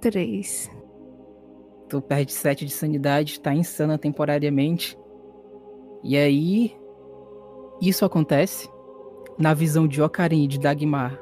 3 0.00 0.83
tu 1.94 2.02
perde 2.02 2.32
7 2.32 2.64
de 2.64 2.72
sanidade, 2.72 3.38
tá 3.38 3.54
insana 3.54 3.96
temporariamente. 3.96 4.98
E 6.02 6.16
aí, 6.16 6.76
isso 7.80 8.04
acontece. 8.04 8.68
Na 9.38 9.54
visão 9.54 9.86
de 9.86 10.02
Ocarim 10.02 10.42
e 10.42 10.48
de 10.48 10.58
Dagmar, 10.58 11.16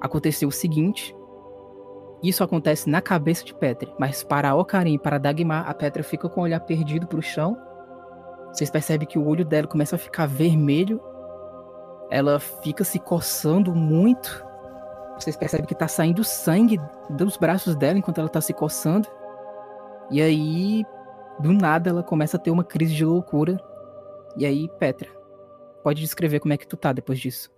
aconteceu 0.00 0.50
o 0.50 0.52
seguinte. 0.52 1.16
Isso 2.22 2.44
acontece 2.44 2.88
na 2.88 3.00
cabeça 3.00 3.44
de 3.44 3.54
Petra, 3.54 3.94
mas 3.98 4.22
para 4.22 4.54
Ocarim 4.54 4.94
e 4.94 4.98
para 4.98 5.16
Dagmar, 5.16 5.68
a 5.68 5.72
Petra 5.72 6.02
fica 6.02 6.28
com 6.28 6.40
o 6.40 6.44
olhar 6.44 6.60
perdido 6.60 7.06
pro 7.06 7.22
chão. 7.22 7.56
Vocês 8.52 8.70
percebem 8.70 9.08
que 9.08 9.18
o 9.18 9.26
olho 9.26 9.44
dela 9.44 9.66
começa 9.66 9.96
a 9.96 9.98
ficar 9.98 10.26
vermelho. 10.26 11.00
Ela 12.10 12.38
fica 12.38 12.84
se 12.84 12.98
coçando 12.98 13.74
muito. 13.74 14.44
Vocês 15.18 15.34
percebem 15.34 15.66
que 15.66 15.74
tá 15.74 15.88
saindo 15.88 16.22
sangue 16.22 16.78
dos 17.08 17.38
braços 17.38 17.74
dela 17.74 17.98
enquanto 17.98 18.18
ela 18.18 18.28
tá 18.28 18.42
se 18.42 18.52
coçando. 18.52 19.08
E 20.10 20.20
aí, 20.20 20.84
do 21.38 21.52
nada, 21.52 21.90
ela 21.90 22.02
começa 22.02 22.36
a 22.36 22.40
ter 22.40 22.50
uma 22.50 22.64
crise 22.64 22.94
de 22.94 23.04
loucura. 23.04 23.60
E 24.36 24.44
aí, 24.44 24.68
Petra, 24.78 25.08
pode 25.82 26.00
descrever 26.00 26.40
como 26.40 26.52
é 26.52 26.56
que 26.56 26.66
tu 26.66 26.76
tá 26.76 26.92
depois 26.92 27.18
disso. 27.18 27.50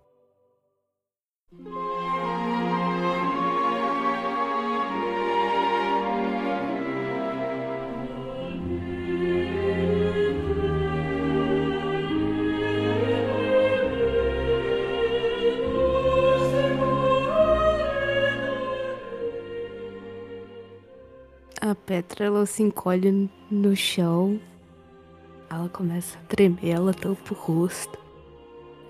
A 21.69 21.75
Petra 21.75 22.23
ela 22.23 22.45
se 22.45 22.63
encolhe 22.63 23.29
no 23.51 23.75
chão. 23.75 24.39
Ela 25.49 25.67
começa 25.67 26.17
a 26.17 26.21
tremer, 26.21 26.69
ela 26.69 26.93
tampa 26.93 27.33
o 27.33 27.35
rosto. 27.35 27.99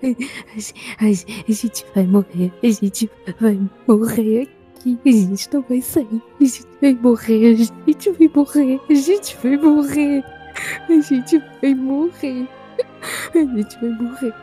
A, 0.00 1.04
a, 1.04 1.08
a 1.08 1.52
gente 1.52 1.84
vai 1.92 2.06
morrer, 2.06 2.52
a 2.62 2.70
gente 2.70 3.10
vai 3.40 3.58
morrer 3.88 4.48
aqui, 4.76 4.96
a 5.04 5.10
gente 5.10 5.52
não 5.52 5.62
vai 5.62 5.82
sair, 5.82 6.22
a 6.40 6.44
gente 6.44 6.68
vai 6.80 6.94
morrer, 6.94 7.50
a 7.50 7.54
gente 7.56 8.10
vai 8.12 8.28
morrer, 8.28 8.80
a 8.88 8.94
gente 8.94 9.36
vai 9.42 9.56
morrer, 9.56 10.24
a 10.88 11.00
gente 11.00 11.42
vai 11.60 11.74
morrer, 11.74 12.48
a 13.34 13.38
gente 13.38 13.80
vai 13.80 13.90
morrer. 13.90 14.34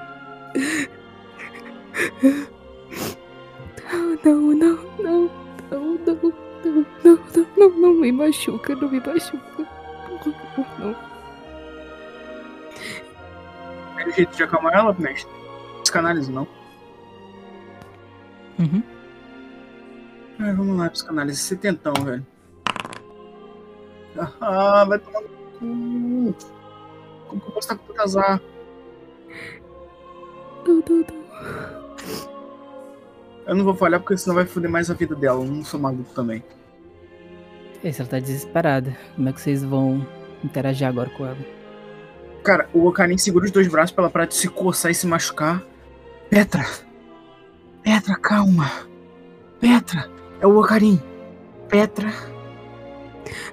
Não, 3.93 4.19
não, 4.25 4.53
não, 4.53 4.79
não, 4.99 5.29
não, 5.71 6.15
não. 6.21 6.44
Não, 6.75 6.85
não, 7.03 7.19
não, 7.55 7.69
não 7.79 7.93
me 7.93 8.11
machuca, 8.11 8.75
não 8.75 8.89
me 8.89 8.99
machuca. 8.99 9.67
Não. 10.77 10.95
Tem 13.95 14.11
jeito 14.11 14.36
de 14.36 14.43
acalmar 14.43 14.73
ela, 14.73 14.93
mestre? 14.99 15.32
Psicanálise, 15.82 16.32
não? 16.32 16.45
Uhum. 18.59 18.84
É, 20.39 20.53
vamos 20.53 20.78
lá, 20.78 20.89
psicanálise. 20.89 21.39
Setentão, 21.39 21.93
velho. 22.03 22.26
Ah, 24.41 24.84
vai 24.86 24.99
tomar 24.99 25.21
no 25.21 25.30
cu. 25.30 26.36
Como 27.28 27.41
que 27.41 27.47
eu 27.47 27.51
posso 27.53 27.59
estar 27.59 27.78
com 27.78 27.88
tanto 27.88 28.01
azar? 28.01 28.41
Não, 30.67 30.76
não, 30.76 30.97
não. 30.97 31.26
Eu 33.47 33.55
não 33.55 33.63
vou 33.63 33.76
falhar 33.76 33.99
porque 33.99 34.17
senão 34.17 34.36
vai 34.36 34.45
foder 34.45 34.69
mais 34.69 34.89
a 34.89 34.93
vida 34.93 35.15
dela. 35.15 35.41
Eu 35.41 35.47
não 35.47 35.63
sou 35.63 35.80
maluco 35.80 36.13
também. 36.13 36.43
É, 37.84 37.91
se 37.91 38.01
ela 38.01 38.09
tá 38.09 38.19
desesperada, 38.19 38.95
como 39.15 39.30
é 39.30 39.34
que 39.34 39.41
vocês 39.41 39.63
vão 39.63 40.05
interagir 40.43 40.88
agora 40.88 41.09
com 41.11 41.26
ela? 41.26 41.38
Cara, 42.43 42.69
o 42.73 42.88
Okarin 42.88 43.17
segura 43.17 43.45
os 43.45 43.51
dois 43.51 43.67
braços 43.67 43.91
pra 43.91 44.03
ela 44.03 44.11
parar 44.11 44.26
de 44.26 44.36
se 44.36 44.47
coçar 44.47 44.91
e 44.91 44.95
se 44.95 45.07
machucar. 45.07 45.63
Petra! 46.30 46.65
Petra, 47.84 48.15
calma! 48.15 48.69
Petra! 49.59 50.09
É 50.39 50.47
o 50.47 50.59
Okarin! 50.59 51.01
Petra! 51.67 52.11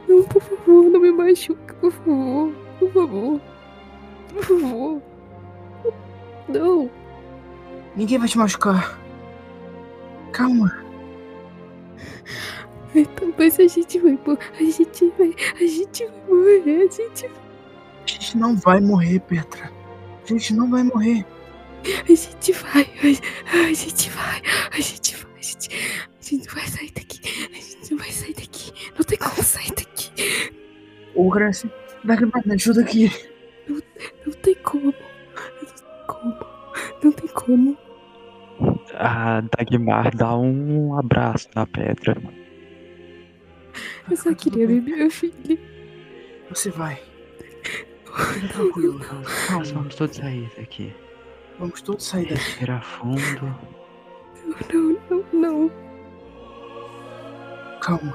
Não, 0.06 0.22
por 0.24 0.42
favor, 0.42 0.84
não 0.90 1.00
me 1.00 1.10
machuca, 1.12 1.74
por 1.74 1.92
favor. 1.92 2.52
Por 2.78 2.92
favor. 2.92 3.40
Por 4.28 4.44
favor. 4.44 5.02
Não. 6.48 6.90
Ninguém 7.96 8.18
vai 8.18 8.28
te 8.28 8.38
machucar. 8.38 8.98
Calma. 10.32 10.82
Talvez 13.16 13.58
a 13.58 13.66
gente 13.66 13.98
vai 13.98 14.12
morrer. 14.12 14.38
A 14.58 14.64
gente 14.64 15.12
vai. 15.18 15.34
A 15.54 15.66
gente 15.66 16.06
vai 16.06 16.28
morrer. 16.28 16.82
A 16.82 16.90
gente 16.90 17.28
vai. 17.28 17.42
A 18.02 18.06
gente 18.06 18.36
não 18.36 18.56
vai 18.56 18.80
morrer, 18.80 19.20
Petra. 19.20 19.72
A 20.24 20.26
gente 20.26 20.54
não 20.54 20.70
vai 20.70 20.82
morrer. 20.82 21.24
A 21.84 22.14
gente 22.14 22.52
vai. 22.52 22.82
A, 22.82 23.68
a 23.68 23.72
gente 23.72 24.10
vai. 24.10 24.42
A 24.70 24.80
gente 24.80 25.16
vai. 25.16 25.32
A 25.32 25.40
gente, 25.42 25.68
a 26.20 26.24
gente 26.24 26.48
vai 26.54 26.66
sair 26.66 26.92
daqui. 26.92 27.20
A 27.50 27.56
gente 27.56 27.90
não 27.90 27.98
vai 27.98 28.10
sair 28.10 28.34
daqui. 28.34 28.72
Não 28.96 29.04
tem 29.04 29.18
como 29.18 29.42
sair 29.42 29.70
daqui. 29.70 30.52
Ô, 31.14 31.30
Graça, 31.30 31.72
Dagmar, 32.04 32.46
me 32.46 32.54
ajuda 32.54 32.82
aqui. 32.82 33.10
Não 33.68 34.32
tem 34.42 34.54
como. 34.56 34.92
Não 34.92 35.68
tem 35.72 36.06
como. 36.06 36.36
Não 37.02 37.12
tem 37.12 37.28
como. 37.28 37.78
A 38.94 39.40
Dagmar 39.40 40.14
dá 40.14 40.36
um 40.36 40.96
abraço 40.98 41.48
na 41.54 41.66
pedra. 41.66 42.20
Eu 44.12 44.16
só 44.18 44.34
queria 44.34 44.66
bem. 44.66 44.78
ver 44.80 44.96
meu 44.96 45.10
filho. 45.10 45.58
Você 46.50 46.68
vai. 46.68 47.00
Tranquilo. 48.52 48.98
Nós 48.98 49.46
Calma. 49.48 49.64
vamos 49.64 49.94
todos 49.94 50.16
sair 50.16 50.52
daqui. 50.54 50.94
Vamos 51.58 51.80
todos 51.80 52.06
sair 52.06 52.24
daqui. 52.24 52.34
Respirar 52.34 52.84
fundo. 52.84 53.56
Não, 54.70 54.98
não, 55.08 55.24
não. 55.32 55.70
Calma. 57.80 58.14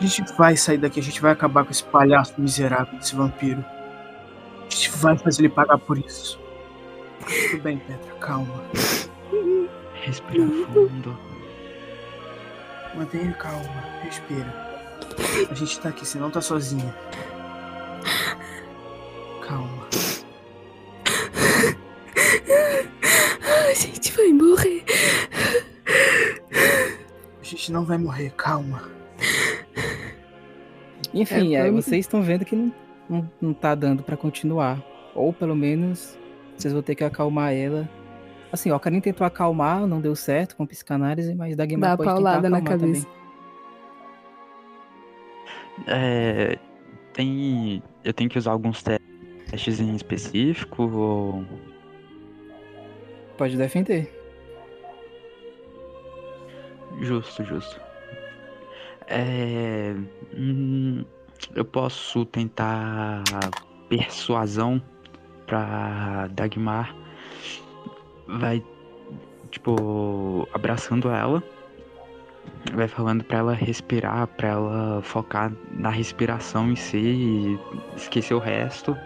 A 0.00 0.06
gente 0.06 0.22
vai 0.34 0.56
sair 0.56 0.78
daqui. 0.78 1.00
A 1.00 1.02
gente 1.02 1.20
vai 1.20 1.32
acabar 1.32 1.64
com 1.64 1.72
esse 1.72 1.82
palhaço 1.82 2.40
miserável, 2.40 2.96
esse 3.00 3.16
vampiro. 3.16 3.64
A 4.60 4.70
gente 4.70 4.88
vai 4.98 5.18
fazer 5.18 5.42
ele 5.42 5.48
pagar 5.48 5.78
por 5.78 5.98
isso. 5.98 6.38
Tudo 7.50 7.62
bem, 7.64 7.78
Petra. 7.78 8.14
Calma. 8.20 8.62
Respirar 9.94 10.48
fundo. 10.72 11.18
Mantenha 12.94 13.32
calma. 13.32 13.82
Respira. 14.04 14.71
A 15.50 15.54
gente 15.54 15.78
tá 15.80 15.88
aqui, 15.90 16.06
você 16.06 16.18
não 16.18 16.30
tá 16.30 16.40
sozinha. 16.40 16.94
Calma. 19.46 19.86
A 23.70 23.74
gente 23.74 24.12
vai 24.12 24.32
morrer. 24.32 24.84
A 27.40 27.44
gente 27.44 27.72
não 27.72 27.84
vai 27.84 27.98
morrer. 27.98 28.30
Calma. 28.36 28.82
Enfim, 31.14 31.56
É, 31.56 31.62
aí 31.62 31.70
vocês 31.70 32.00
estão 32.06 32.22
vendo 32.22 32.44
que 32.44 32.56
não, 32.56 32.72
não, 33.08 33.30
não 33.40 33.52
tá 33.54 33.74
dando 33.74 34.02
pra 34.02 34.16
continuar. 34.16 34.82
Ou 35.14 35.32
pelo 35.32 35.54
menos 35.54 36.18
vocês 36.56 36.72
vão 36.72 36.82
ter 36.82 36.94
que 36.94 37.04
acalmar 37.04 37.52
ela. 37.52 37.88
Assim, 38.50 38.70
ó, 38.70 38.76
a 38.76 38.80
Karin 38.80 39.00
tentou 39.00 39.26
acalmar, 39.26 39.86
não 39.86 40.00
deu 40.00 40.14
certo 40.14 40.56
com 40.56 40.66
psicanálise, 40.66 41.34
mas 41.34 41.56
Dagmar 41.56 41.80
Dá 41.90 41.92
a 41.92 41.96
pode 41.96 42.08
tentar 42.08 42.14
paulada 42.14 42.50
na 42.50 42.58
acalmar 42.58 42.80
cabeça. 42.80 43.06
também. 43.06 43.21
É, 45.86 46.58
tem. 47.12 47.82
Eu 48.04 48.12
tenho 48.12 48.30
que 48.30 48.38
usar 48.38 48.52
alguns 48.52 48.82
testes 48.82 49.80
em 49.80 49.94
específico 49.94 50.84
ou. 50.84 51.44
Pode 53.36 53.56
defender. 53.56 54.10
Justo, 57.00 57.42
justo. 57.44 57.80
É, 59.08 59.94
hum, 60.36 61.04
eu 61.54 61.64
posso 61.64 62.24
tentar 62.26 63.22
persuasão 63.88 64.82
pra 65.46 66.28
Dagmar. 66.28 66.94
Vai, 68.26 68.62
tipo, 69.50 70.48
abraçando 70.52 71.10
ela. 71.10 71.42
Vai 72.74 72.88
falando 72.88 73.22
pra 73.24 73.38
ela 73.38 73.54
respirar, 73.54 74.26
pra 74.28 74.48
ela 74.48 75.02
focar 75.02 75.52
na 75.72 75.90
respiração 75.90 76.70
em 76.70 76.76
si 76.76 76.96
e 76.96 77.58
esquecer 77.96 78.34
o 78.34 78.38
resto. 78.38 78.96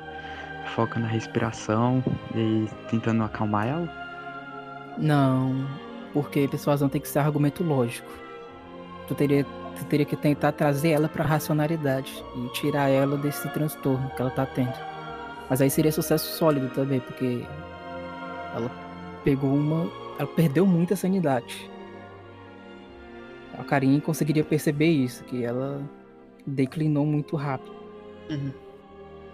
Foca 0.74 1.01
na 1.01 1.09
respiração 1.09 2.05
e 2.34 2.68
tentando 2.91 3.22
acalmar 3.24 3.66
ela. 3.66 3.89
Não, 4.99 5.66
porque 6.12 6.49
persuasão 6.49 6.89
tem 6.89 7.01
que 7.01 7.09
ser 7.09 7.18
argumento 7.20 7.64
lógico. 7.64 8.11
Tu 9.09 9.14
teria, 9.14 9.45
tu 9.45 9.84
teria 9.87 10.07
que 10.07 10.16
tentar 10.16 10.53
trazer 10.53 10.91
ela 10.91 11.09
pra 11.09 11.24
racionalidade 11.24 12.12
e 12.37 12.49
tirar 12.49 12.89
ela 12.89 13.16
desse 13.16 13.49
transtorno 13.51 14.11
que 14.11 14.20
ela 14.20 14.30
tá 14.30 14.45
tendo. 14.47 14.74
Mas 15.49 15.61
aí 15.61 15.70
seria 15.70 15.93
sucesso 15.93 16.37
sólido 16.37 16.68
também, 16.70 17.01
porque 17.01 17.45
ela 18.55 18.70
pegou 19.24 19.55
uma. 19.55 19.91
Ela 20.18 20.28
perdeu 20.28 20.66
muita 20.66 20.97
sanidade. 20.97 21.70
A 23.59 23.64
Karin 23.64 24.00
conseguiria 24.00 24.44
perceber 24.44 24.88
isso, 24.90 25.24
que 25.24 25.44
ela 25.44 25.82
declinou 26.46 27.07
muito 27.07 27.36
rápido. 27.36 27.74
Uhum. 28.30 28.52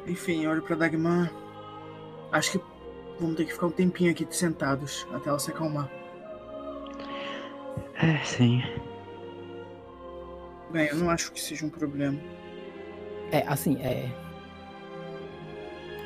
Enfim, 0.06 0.46
olho 0.46 0.62
pra 0.62 0.76
Dagmar. 0.76 1.32
Acho 2.30 2.52
que 2.58 2.64
vamos 3.20 3.36
ter 3.36 3.44
que 3.46 3.52
ficar 3.52 3.66
um 3.66 3.70
tempinho 3.70 4.10
aqui 4.10 4.26
sentados 4.30 5.06
até 5.12 5.28
ela 5.28 5.38
se 5.38 5.50
acalmar. 5.50 5.90
É, 7.94 8.18
sim. 8.24 8.62
Bem, 10.70 10.88
eu 10.88 10.96
não 10.96 11.10
acho 11.10 11.30
que 11.32 11.40
seja 11.40 11.66
um 11.66 11.70
problema. 11.70 12.18
É, 13.30 13.44
assim, 13.46 13.76
é. 13.82 14.08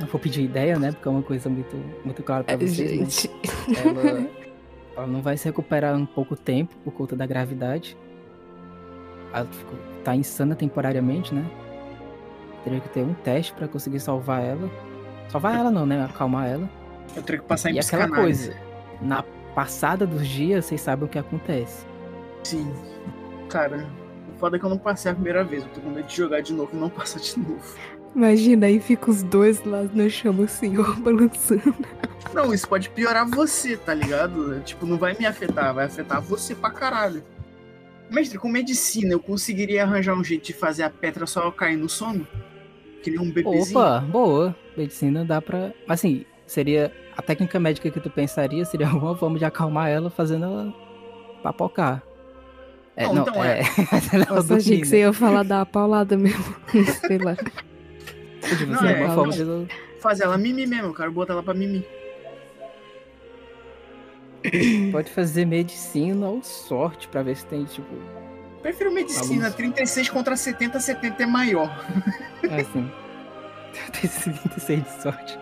Não 0.00 0.06
vou 0.08 0.20
pedir 0.20 0.42
ideia, 0.42 0.78
né? 0.78 0.92
Porque 0.92 1.08
é 1.08 1.10
uma 1.10 1.22
coisa 1.22 1.48
muito, 1.48 1.76
muito 2.04 2.22
clara 2.22 2.44
pra 2.44 2.56
vocês. 2.56 2.98
mas- 3.00 3.22
Gente. 3.22 3.30
ela, 3.78 4.28
ela 4.96 5.06
não 5.06 5.22
vai 5.22 5.36
se 5.36 5.46
recuperar 5.46 5.98
em 5.98 6.04
pouco 6.04 6.36
tempo 6.36 6.74
por 6.84 6.92
conta 6.92 7.16
da 7.16 7.24
gravidade. 7.26 7.96
Ela 9.36 9.48
tá 10.02 10.16
insana 10.16 10.54
temporariamente, 10.54 11.34
né? 11.34 11.44
Teria 12.64 12.80
que 12.80 12.88
ter 12.88 13.00
um 13.00 13.14
teste 13.14 13.52
pra 13.52 13.68
conseguir 13.68 14.00
salvar 14.00 14.42
ela. 14.42 14.70
Salvar 15.30 15.54
ela 15.54 15.70
não, 15.70 15.84
né? 15.84 16.04
Acalmar 16.04 16.48
ela. 16.48 16.68
Eu 17.14 17.22
teria 17.22 17.40
que 17.40 17.46
passar 17.46 17.70
em 17.70 17.74
e 17.74 17.78
aquela 17.78 18.08
coisa, 18.08 18.54
na 19.00 19.22
passada 19.54 20.06
dos 20.06 20.26
dias, 20.26 20.64
vocês 20.64 20.80
sabem 20.80 21.06
o 21.06 21.08
que 21.08 21.18
acontece. 21.18 21.86
Sim. 22.42 22.72
Cara, 23.48 23.86
o 24.34 24.38
foda 24.38 24.56
é 24.56 24.58
que 24.58 24.64
eu 24.64 24.70
não 24.70 24.78
passei 24.78 25.10
a 25.10 25.14
primeira 25.14 25.44
vez. 25.44 25.62
Eu 25.62 25.68
tô 25.70 25.80
com 25.80 25.90
medo 25.90 26.06
de 26.06 26.16
jogar 26.16 26.40
de 26.40 26.52
novo 26.52 26.70
e 26.72 26.76
não 26.76 26.88
passar 26.90 27.20
de 27.20 27.38
novo. 27.38 27.62
Imagina, 28.14 28.66
aí 28.66 28.80
fica 28.80 29.10
os 29.10 29.22
dois 29.22 29.62
lá 29.64 29.82
no 29.82 30.08
chão 30.08 30.42
assim, 30.42 30.78
ó, 30.78 30.92
balançando. 31.00 31.74
Não, 32.32 32.52
isso 32.52 32.66
pode 32.66 32.88
piorar 32.88 33.26
você, 33.26 33.76
tá 33.76 33.92
ligado? 33.92 34.60
Tipo, 34.60 34.86
não 34.86 34.96
vai 34.96 35.14
me 35.18 35.26
afetar, 35.26 35.74
vai 35.74 35.84
afetar 35.84 36.20
você 36.20 36.54
pra 36.54 36.70
caralho. 36.70 37.22
Mestre, 38.10 38.38
com 38.38 38.48
medicina 38.48 39.12
eu 39.12 39.20
conseguiria 39.20 39.82
arranjar 39.82 40.14
um 40.14 40.22
jeito 40.24 40.44
de 40.46 40.52
fazer 40.52 40.82
a 40.84 40.90
Petra 40.90 41.26
só 41.26 41.50
cair 41.50 41.76
no 41.76 41.88
sono? 41.88 42.26
Que 43.02 43.10
nem 43.10 43.18
um 43.20 43.30
bebezinho? 43.30 43.78
Opa, 43.78 44.00
boa. 44.00 44.56
Medicina 44.76 45.24
dá 45.24 45.40
pra. 45.42 45.72
Assim, 45.88 46.24
seria. 46.46 46.92
A 47.16 47.22
técnica 47.22 47.58
médica 47.58 47.90
que 47.90 47.98
tu 47.98 48.10
pensaria 48.10 48.64
seria 48.64 48.86
alguma 48.90 49.16
forma 49.16 49.38
de 49.38 49.44
acalmar 49.44 49.88
ela 49.88 50.10
fazendo 50.10 50.44
ela 50.44 50.74
papocar. 51.42 52.02
É, 52.96 53.04
Não, 53.06 53.14
não, 53.16 53.22
então 53.22 53.44
é. 53.44 53.60
ela 54.12 54.24
Nossa, 54.26 54.54
achei 54.56 54.70
dormir, 54.70 54.80
que 54.80 54.86
você 54.86 54.98
ia 55.00 55.12
falar 55.12 55.42
da 55.42 55.64
paulada 55.66 56.16
mesmo. 56.16 56.54
Sei 57.06 57.18
lá. 57.18 57.34
Tipo, 57.36 58.66
Não, 58.72 58.84
é, 58.88 59.04
uma 59.04 59.14
forma 59.14 59.32
de 59.32 59.42
ela- 59.42 59.66
Fazer 60.00 60.24
ela 60.24 60.38
mimi 60.38 60.66
mesmo, 60.66 60.86
eu 60.88 60.94
quero 60.94 61.10
botar 61.10 61.32
ela 61.32 61.42
pra 61.42 61.52
mimi. 61.54 61.84
Pode 64.92 65.10
fazer 65.10 65.44
medicina 65.44 66.26
ou 66.28 66.42
sorte 66.42 67.08
pra 67.08 67.22
ver 67.22 67.36
se 67.36 67.46
tem, 67.46 67.64
tipo. 67.64 67.86
Prefiro 68.62 68.92
medicina, 68.92 69.46
Alguns- 69.46 69.54
36 69.56 70.08
contra 70.10 70.36
70, 70.36 70.80
70 70.80 71.22
é 71.22 71.26
maior. 71.26 71.70
Assim. 72.44 72.90
Tem 73.72 74.10
36 74.10 74.82
de 74.84 75.02
sorte. 75.02 75.38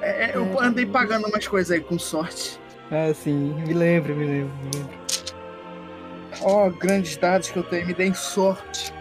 É, 0.00 0.30
é, 0.30 0.36
eu 0.36 0.60
andei 0.60 0.86
pagando 0.86 1.26
umas 1.28 1.46
coisas 1.46 1.70
aí 1.72 1.80
com 1.80 1.98
sorte. 1.98 2.58
Ah, 2.90 3.12
sim. 3.14 3.54
Me 3.66 3.74
lembro, 3.74 4.14
me 4.14 4.24
lembro, 4.26 4.54
me 4.64 4.70
lembro. 4.78 4.98
Ó, 6.42 6.70
grandes 6.70 7.16
dados 7.16 7.50
que 7.50 7.58
eu 7.58 7.62
tenho, 7.64 7.86
me 7.86 7.94
deem 7.94 8.14
sorte. 8.14 8.92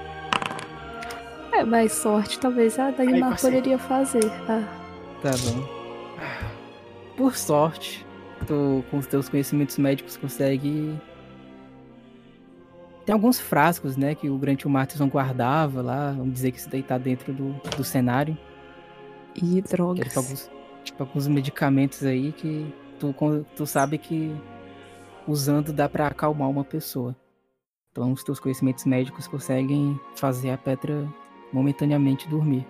É, 1.52 1.64
mais 1.64 1.92
sorte 1.94 2.40
talvez 2.40 2.78
a 2.80 2.90
Dagmar 2.92 3.40
poderia 3.40 3.78
fazer. 3.78 4.26
Ah, 4.50 4.64
Tá 5.22 5.32
bom. 5.32 5.78
Por 7.16 7.36
sorte, 7.36 8.06
tu, 8.46 8.84
com 8.90 8.98
os 8.98 9.08
teus 9.08 9.30
conhecimentos 9.30 9.78
médicos, 9.78 10.18
consegue. 10.18 11.00
Tem 13.06 13.14
alguns 13.14 13.40
frascos, 13.40 13.96
né, 13.96 14.16
que 14.16 14.30
o 14.30 14.38
Grant 14.38 14.66
Martinson 14.66 15.08
guardava 15.08 15.82
lá. 15.82 16.12
Vamos 16.12 16.34
dizer 16.34 16.52
que 16.52 16.60
isso 16.60 16.70
daí 16.70 16.84
tá 16.84 16.98
dentro 16.98 17.34
do, 17.34 17.54
do 17.76 17.84
cenário. 17.84 18.38
e 19.36 19.62
drogas. 19.62 20.08
tipo, 20.08 20.20
alguns, 20.20 20.52
tipo, 20.84 21.04
alguns 21.04 21.28
medicamentos 21.28 22.04
aí 22.04 22.34
que 22.34 22.74
tu, 23.00 23.16
tu 23.56 23.66
sabe 23.66 23.98
que 23.98 24.36
usando 25.28 25.72
dá 25.72 25.88
pra 25.88 26.08
acalmar 26.08 26.50
uma 26.50 26.64
pessoa. 26.64 27.16
Então 27.92 28.12
os 28.12 28.24
teus 28.24 28.40
conhecimentos 28.40 28.86
médicos 28.86 29.28
conseguem 29.28 30.00
fazer 30.16 30.52
a 30.52 30.58
Petra 30.58 31.08
momentaneamente 31.52 32.28
dormir. 32.28 32.66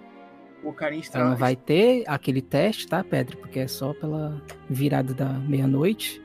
O 0.64 0.74
carinha 0.74 1.04
Ela 1.14 1.30
não 1.30 1.38
vai 1.38 1.56
ter 1.56 2.04
aquele 2.08 2.42
teste, 2.42 2.88
tá, 2.88 3.04
Petra? 3.04 3.38
Porque 3.38 3.60
é 3.60 3.68
só 3.68 3.94
pela 3.94 4.42
virada 4.70 5.14
da 5.14 5.30
meia-noite. 5.34 6.22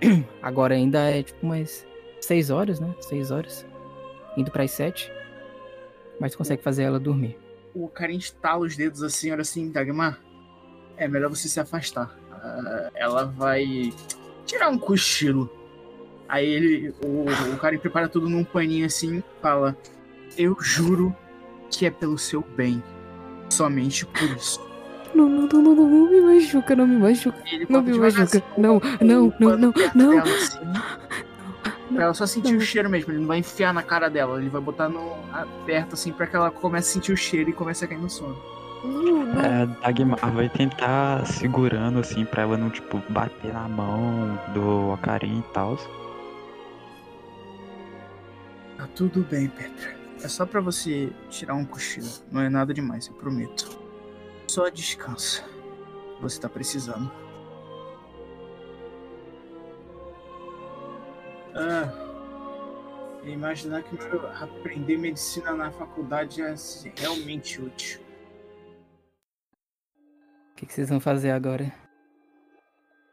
Agora 0.42 0.74
ainda 0.74 1.10
é 1.10 1.22
tipo 1.22 1.46
umas 1.46 1.86
seis 2.20 2.50
horas, 2.50 2.78
né? 2.78 2.94
Seis 3.00 3.30
horas. 3.30 3.66
indo 4.36 4.50
pras 4.50 4.70
sete. 4.70 5.10
Mas 6.20 6.32
tu 6.32 6.38
consegue 6.38 6.62
fazer 6.62 6.82
ela 6.82 7.00
dormir. 7.00 7.38
O 7.74 7.88
cara 7.88 8.12
estala 8.12 8.60
os 8.60 8.76
dedos 8.76 9.02
assim, 9.02 9.30
olha 9.30 9.42
assim, 9.42 9.70
Dagmar. 9.70 10.20
É 10.96 11.08
melhor 11.08 11.30
você 11.30 11.48
se 11.48 11.58
afastar. 11.58 12.14
Ah, 12.30 12.90
ela 12.94 13.24
vai 13.24 13.92
tirar 14.44 14.68
um 14.68 14.78
cochilo. 14.78 15.50
Aí 16.28 16.46
ele, 16.46 16.94
o, 17.02 17.24
o 17.54 17.58
cara 17.58 17.78
prepara 17.78 18.08
tudo 18.08 18.28
num 18.28 18.44
paninho 18.44 18.86
assim, 18.86 19.22
fala: 19.40 19.76
Eu 20.36 20.56
juro 20.60 21.16
que 21.70 21.86
é 21.86 21.90
pelo 21.90 22.18
seu 22.18 22.42
bem. 22.42 22.82
Somente 23.50 24.06
por 24.06 24.22
isso. 24.36 24.60
Não, 25.14 25.28
não, 25.28 25.48
não, 25.48 25.62
não, 25.62 25.74
não, 25.74 25.88
não 25.88 26.10
me 26.10 26.20
machuca, 26.20 26.76
não 26.76 26.86
me 26.86 26.96
machuca. 26.96 27.38
Ele 27.50 27.66
Não 27.68 27.82
me 27.82 27.98
machuca. 27.98 28.42
Não, 28.56 28.80
não, 29.00 29.34
não, 29.40 29.56
não, 29.58 29.72
não. 29.94 30.18
assim, 30.18 30.58
Pra 31.92 32.04
ela 32.04 32.14
só 32.14 32.24
sentir 32.26 32.52
não. 32.52 32.58
o 32.58 32.60
cheiro 32.60 32.88
mesmo, 32.88 33.10
ele 33.12 33.18
não 33.20 33.26
vai 33.26 33.38
enfiar 33.38 33.74
na 33.74 33.82
cara 33.82 34.08
dela, 34.08 34.38
ele 34.38 34.48
vai 34.48 34.60
botar 34.60 34.88
no, 34.88 35.16
perto 35.66 35.94
assim 35.94 36.12
pra 36.12 36.26
que 36.28 36.36
ela 36.36 36.48
comece 36.50 36.90
a 36.90 36.92
sentir 36.92 37.12
o 37.12 37.16
cheiro 37.16 37.50
e 37.50 37.52
comece 37.52 37.84
a 37.84 37.88
cair 37.88 37.98
no 38.00 38.08
sono. 38.08 38.36
É, 39.44 39.66
Dagmar 39.82 40.30
vai 40.32 40.48
tentar 40.48 41.26
segurando 41.26 41.98
assim 41.98 42.24
pra 42.24 42.42
ela 42.42 42.56
não, 42.56 42.70
tipo, 42.70 43.02
bater 43.10 43.52
na 43.52 43.68
mão 43.68 44.38
do 44.54 44.92
Ocarim 44.92 45.40
e 45.40 45.52
tal. 45.52 45.76
Tá 48.78 48.88
tudo 48.94 49.26
bem, 49.28 49.48
Petra. 49.48 49.99
É 50.22 50.28
só 50.28 50.44
pra 50.44 50.60
você 50.60 51.12
tirar 51.30 51.54
um 51.54 51.64
cochilo. 51.64 52.08
Não 52.30 52.40
é 52.42 52.48
nada 52.48 52.74
demais, 52.74 53.06
eu 53.06 53.14
prometo. 53.14 53.78
Só 54.46 54.68
descansa. 54.68 55.44
Você 56.20 56.40
tá 56.40 56.48
precisando. 56.48 57.10
Ah, 61.54 61.88
imaginar 63.24 63.82
que 63.82 63.96
aprender 64.42 64.98
medicina 64.98 65.52
na 65.52 65.70
faculdade 65.70 66.42
é 66.42 66.54
realmente 66.96 67.60
útil. 67.60 68.00
O 70.52 70.56
que, 70.56 70.66
que 70.66 70.74
vocês 70.74 70.90
vão 70.90 71.00
fazer 71.00 71.30
agora? 71.30 71.72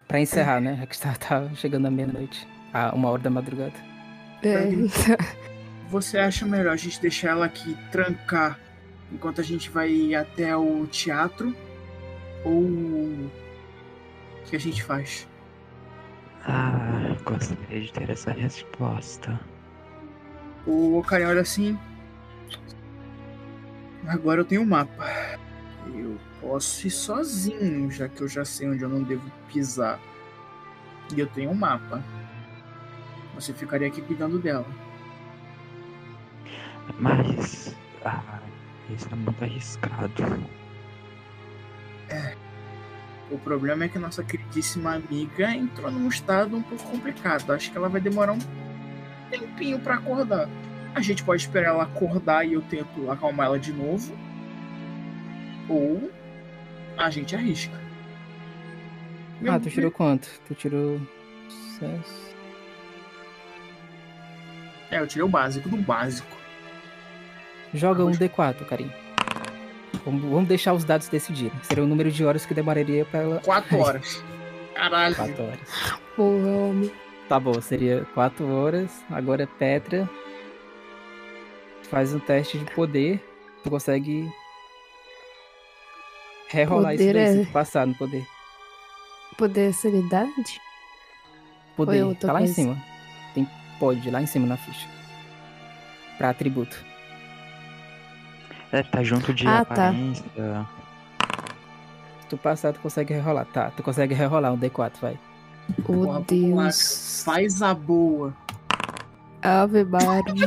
Pra 0.08 0.20
encerrar, 0.20 0.60
né? 0.60 0.76
Já 0.78 0.86
que 0.86 0.95
está 0.95 1.14
tá 1.16 1.49
chegando 1.55 1.88
a 1.88 1.91
meia-noite. 1.91 2.47
A 2.74 2.93
uma 2.93 3.10
hora 3.10 3.22
da 3.22 3.30
madrugada. 3.30 3.74
É, 4.43 4.68
Você 5.90 6.18
acha 6.18 6.46
melhor 6.46 6.74
a 6.74 6.76
gente 6.76 7.00
deixar 7.00 7.30
ela 7.30 7.46
aqui 7.46 7.78
trancar 7.92 8.60
enquanto 9.12 9.40
a 9.40 9.44
gente 9.44 9.70
vai 9.70 10.14
até 10.14 10.56
o 10.56 10.86
teatro? 10.88 11.56
Ou 12.44 12.62
o 12.62 13.32
que 14.46 14.56
a 14.56 14.60
gente 14.60 14.84
faz? 14.84 15.28
Ah, 16.46 17.16
gostaria 17.24 17.82
de 17.82 17.92
ter 17.94 18.10
essa 18.10 18.32
resposta. 18.32 19.40
O 20.66 20.98
Ocarina 20.98 21.30
olha 21.30 21.42
assim. 21.42 21.80
Agora 24.06 24.42
eu 24.42 24.46
tenho 24.46 24.62
um 24.62 24.66
mapa. 24.66 25.06
Eu 25.94 26.18
posso 26.42 26.86
ir 26.86 26.92
sozinho, 26.92 27.90
já 27.90 28.10
que 28.10 28.22
eu 28.22 28.28
já 28.28 28.44
sei 28.44 28.70
onde 28.70 28.84
eu 28.84 28.90
não 28.90 29.04
devo 29.04 29.30
pisar. 29.48 30.00
E 31.16 31.20
eu 31.20 31.28
tenho 31.28 31.52
um 31.52 31.56
mapa. 31.56 32.04
Você 33.36 33.54
ficaria 33.54 33.88
aqui 33.88 34.02
cuidando 34.02 34.38
dela. 34.38 34.66
Mas. 37.00 37.76
Ah, 38.04 38.40
isso 38.90 39.08
é 39.12 39.16
muito 39.16 39.44
arriscado. 39.44 40.12
O 43.30 43.38
problema 43.38 43.84
é 43.84 43.90
que 43.90 44.00
nossa 44.00 44.24
queridíssima 44.24 44.96
amiga 44.96 45.52
entrou 45.54 45.92
num 45.92 46.08
estado 46.08 46.56
um 46.56 46.62
pouco 46.62 46.84
complicado. 46.86 47.52
Acho 47.52 47.70
que 47.72 47.78
ela 47.78 47.90
vai 47.90 48.00
demorar 48.00 48.32
um 48.34 48.40
tempinho 49.30 49.80
pra 49.80 49.96
acordar. 49.96 50.48
A 50.96 51.02
gente 51.02 51.24
pode 51.24 51.42
esperar 51.42 51.70
ela 51.72 51.84
acordar 51.84 52.46
e 52.46 52.54
eu 52.54 52.62
tento 52.62 53.12
acalmar 53.12 53.48
ela 53.48 53.60
de 53.60 53.74
novo. 53.74 54.18
Ou 55.68 56.10
a 56.98 57.10
gente 57.10 57.36
arrisca. 57.36 57.78
Meu 59.42 59.52
Ah, 59.54 59.60
tu 59.60 59.70
tirou 59.70 59.92
quanto? 59.92 60.30
Tu 60.48 60.56
tirou. 60.56 61.02
sucesso. 61.50 62.28
É, 64.90 65.00
eu 65.00 65.08
tirei 65.08 65.24
o 65.26 65.30
básico 65.30 65.68
do 65.68 65.78
básico. 65.78 66.37
Joga 67.74 68.03
um 68.03 68.07
Arroz. 68.07 68.20
D4, 68.20 68.65
carinho. 68.65 68.93
Vamos, 70.05 70.47
deixar 70.47 70.74
os 70.74 70.84
dados 70.84 71.07
decidirem. 71.09 71.51
Seria 71.63 71.84
o 71.84 71.88
número 71.88 72.11
de 72.11 72.24
horas 72.24 72.45
que 72.45 72.53
demoraria 72.53 73.03
pra 73.05 73.20
ela. 73.22 73.39
Quatro 73.43 73.78
horas. 73.80 74.24
Caralho. 74.74 75.15
4 75.15 75.43
horas. 75.43 75.59
porra, 76.15 76.47
homem. 76.47 76.91
Tá 77.28 77.39
bom, 77.39 77.59
seria 77.61 78.05
4 78.13 78.47
horas. 78.49 79.03
Agora 79.09 79.45
Petra. 79.47 80.09
Faz 81.89 82.13
um 82.13 82.20
teste 82.20 82.57
de 82.59 82.65
poder. 82.72 83.20
Tu 83.63 83.70
consegue. 83.70 84.30
Rerolar 86.49 86.93
isso 86.95 87.03
daí 87.13 87.28
se 87.34 87.41
é- 87.41 87.45
tu 87.45 87.51
passar 87.51 87.86
no 87.88 87.95
poder. 87.95 88.26
Poder 89.38 89.74
sanidade? 89.74 90.61
Poder, 91.76 92.03
outra 92.03 92.28
tá 92.28 92.34
lá 92.34 92.41
em 92.41 92.47
cima. 92.47 92.78
Tem 93.34 93.47
pode 93.80 94.09
lá 94.09 94.22
em 94.22 94.26
cima 94.26 94.47
na 94.47 94.57
ficha. 94.57 94.88
Pra 96.18 96.30
atributo. 96.30 96.84
É, 98.72 98.84
tá 98.84 99.03
junto 99.03 99.34
de 99.34 99.47
Ah, 99.47 99.63
tá. 99.65 99.74
aparência. 99.89 100.26
Se 102.22 102.28
tu 102.30 102.38
passar, 102.38 102.74
tu 102.74 102.80
consegue 102.80 103.13
rerolar. 103.13 103.45
Tá, 103.45 103.72
tu 103.72 103.82
consegue 103.84 104.13
rerolar 104.13 104.53
um 104.53 104.57
D4, 104.57 104.91
vai. 105.01 105.18
Oh. 105.88 106.20
Deus. 106.28 107.24
Faz 107.26 107.61
a 107.61 107.74
boa. 107.74 108.34
Ave 109.41 109.84
Maria. 109.86 110.24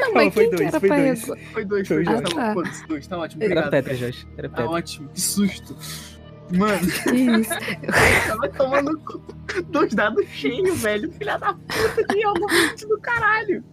Não, 0.00 0.12
mas 0.14 0.34
foi 0.34 0.44
que 0.48 0.56
dois, 0.56 0.68
era 0.68 0.80
foi 0.80 0.88
dois. 0.88 1.18
isso? 1.18 1.36
Foi 1.52 1.64
dois, 1.64 1.88
Foi 1.88 2.04
dois. 2.04 2.20
Tá 2.20 2.28
Ah, 2.28 2.34
tá. 2.48 2.54
foda-se, 2.54 2.86
dois. 2.86 3.06
Tá 3.06 3.18
ótimo, 3.18 3.42
Era 3.42 3.52
obrigado. 3.52 3.70
Petra, 3.70 3.94
Josh. 3.96 4.26
Era 4.36 4.48
Tá 4.48 4.56
Petra. 4.56 4.70
ótimo, 4.70 5.08
que 5.08 5.20
susto. 5.20 5.76
Mano, 6.56 6.78
Que 7.04 7.14
isso? 7.16 7.50
tava 8.28 8.48
tomando 8.50 9.00
dois 9.68 9.94
dados 9.94 10.26
cheios, 10.28 10.80
velho. 10.80 11.10
Filha 11.12 11.38
da 11.38 11.54
puta 11.54 12.04
de 12.14 12.24
algoritmo 12.24 12.88
do 12.88 12.98
caralho. 13.00 13.64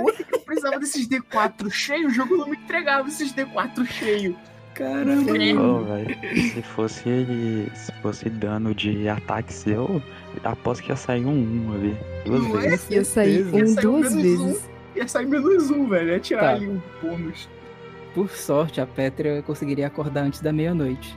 Ontem 0.00 0.24
que 0.24 0.34
eu 0.34 0.40
precisava 0.40 0.78
desses 0.78 1.08
D4 1.08 1.70
cheios, 1.70 2.12
o 2.12 2.14
jogo 2.14 2.36
não 2.36 2.48
me 2.48 2.56
entregava 2.56 3.08
esses 3.08 3.32
D4 3.32 3.84
cheios. 3.86 4.34
Caramba. 4.74 5.32
Velho, 5.32 6.16
se 6.54 6.62
fosse. 6.62 7.70
Se 7.74 7.92
fosse 8.00 8.30
dano 8.30 8.74
de 8.74 9.08
ataque 9.08 9.52
seu, 9.52 10.02
aposto 10.44 10.82
que 10.84 10.90
ia 10.90 10.96
sair 10.96 11.24
um 11.26 11.68
1 11.68 11.74
ali. 11.74 11.96
Duas 12.24 12.42
Não 12.42 12.58
é? 12.58 12.68
vezes. 12.70 12.90
Ia 12.90 13.04
sair 13.04 13.44
um 13.46 13.58
Ia 13.58 13.66
sair 13.66 13.82
duas 13.82 14.14
menos 14.14 14.40
um. 14.40 14.46
vezes. 14.46 14.70
Ia 14.96 15.08
sair 15.08 15.26
menos 15.26 15.70
um, 15.70 15.88
velho. 15.88 16.08
Ia 16.10 16.20
tirar 16.20 16.40
Tá. 16.40 16.50
ali 16.52 16.68
um 16.68 16.80
bônus. 17.02 17.48
Por 18.14 18.30
sorte, 18.30 18.80
a 18.80 18.86
Petra 18.86 19.42
conseguiria 19.42 19.86
acordar 19.86 20.22
antes 20.22 20.40
da 20.40 20.52
meia-noite. 20.52 21.16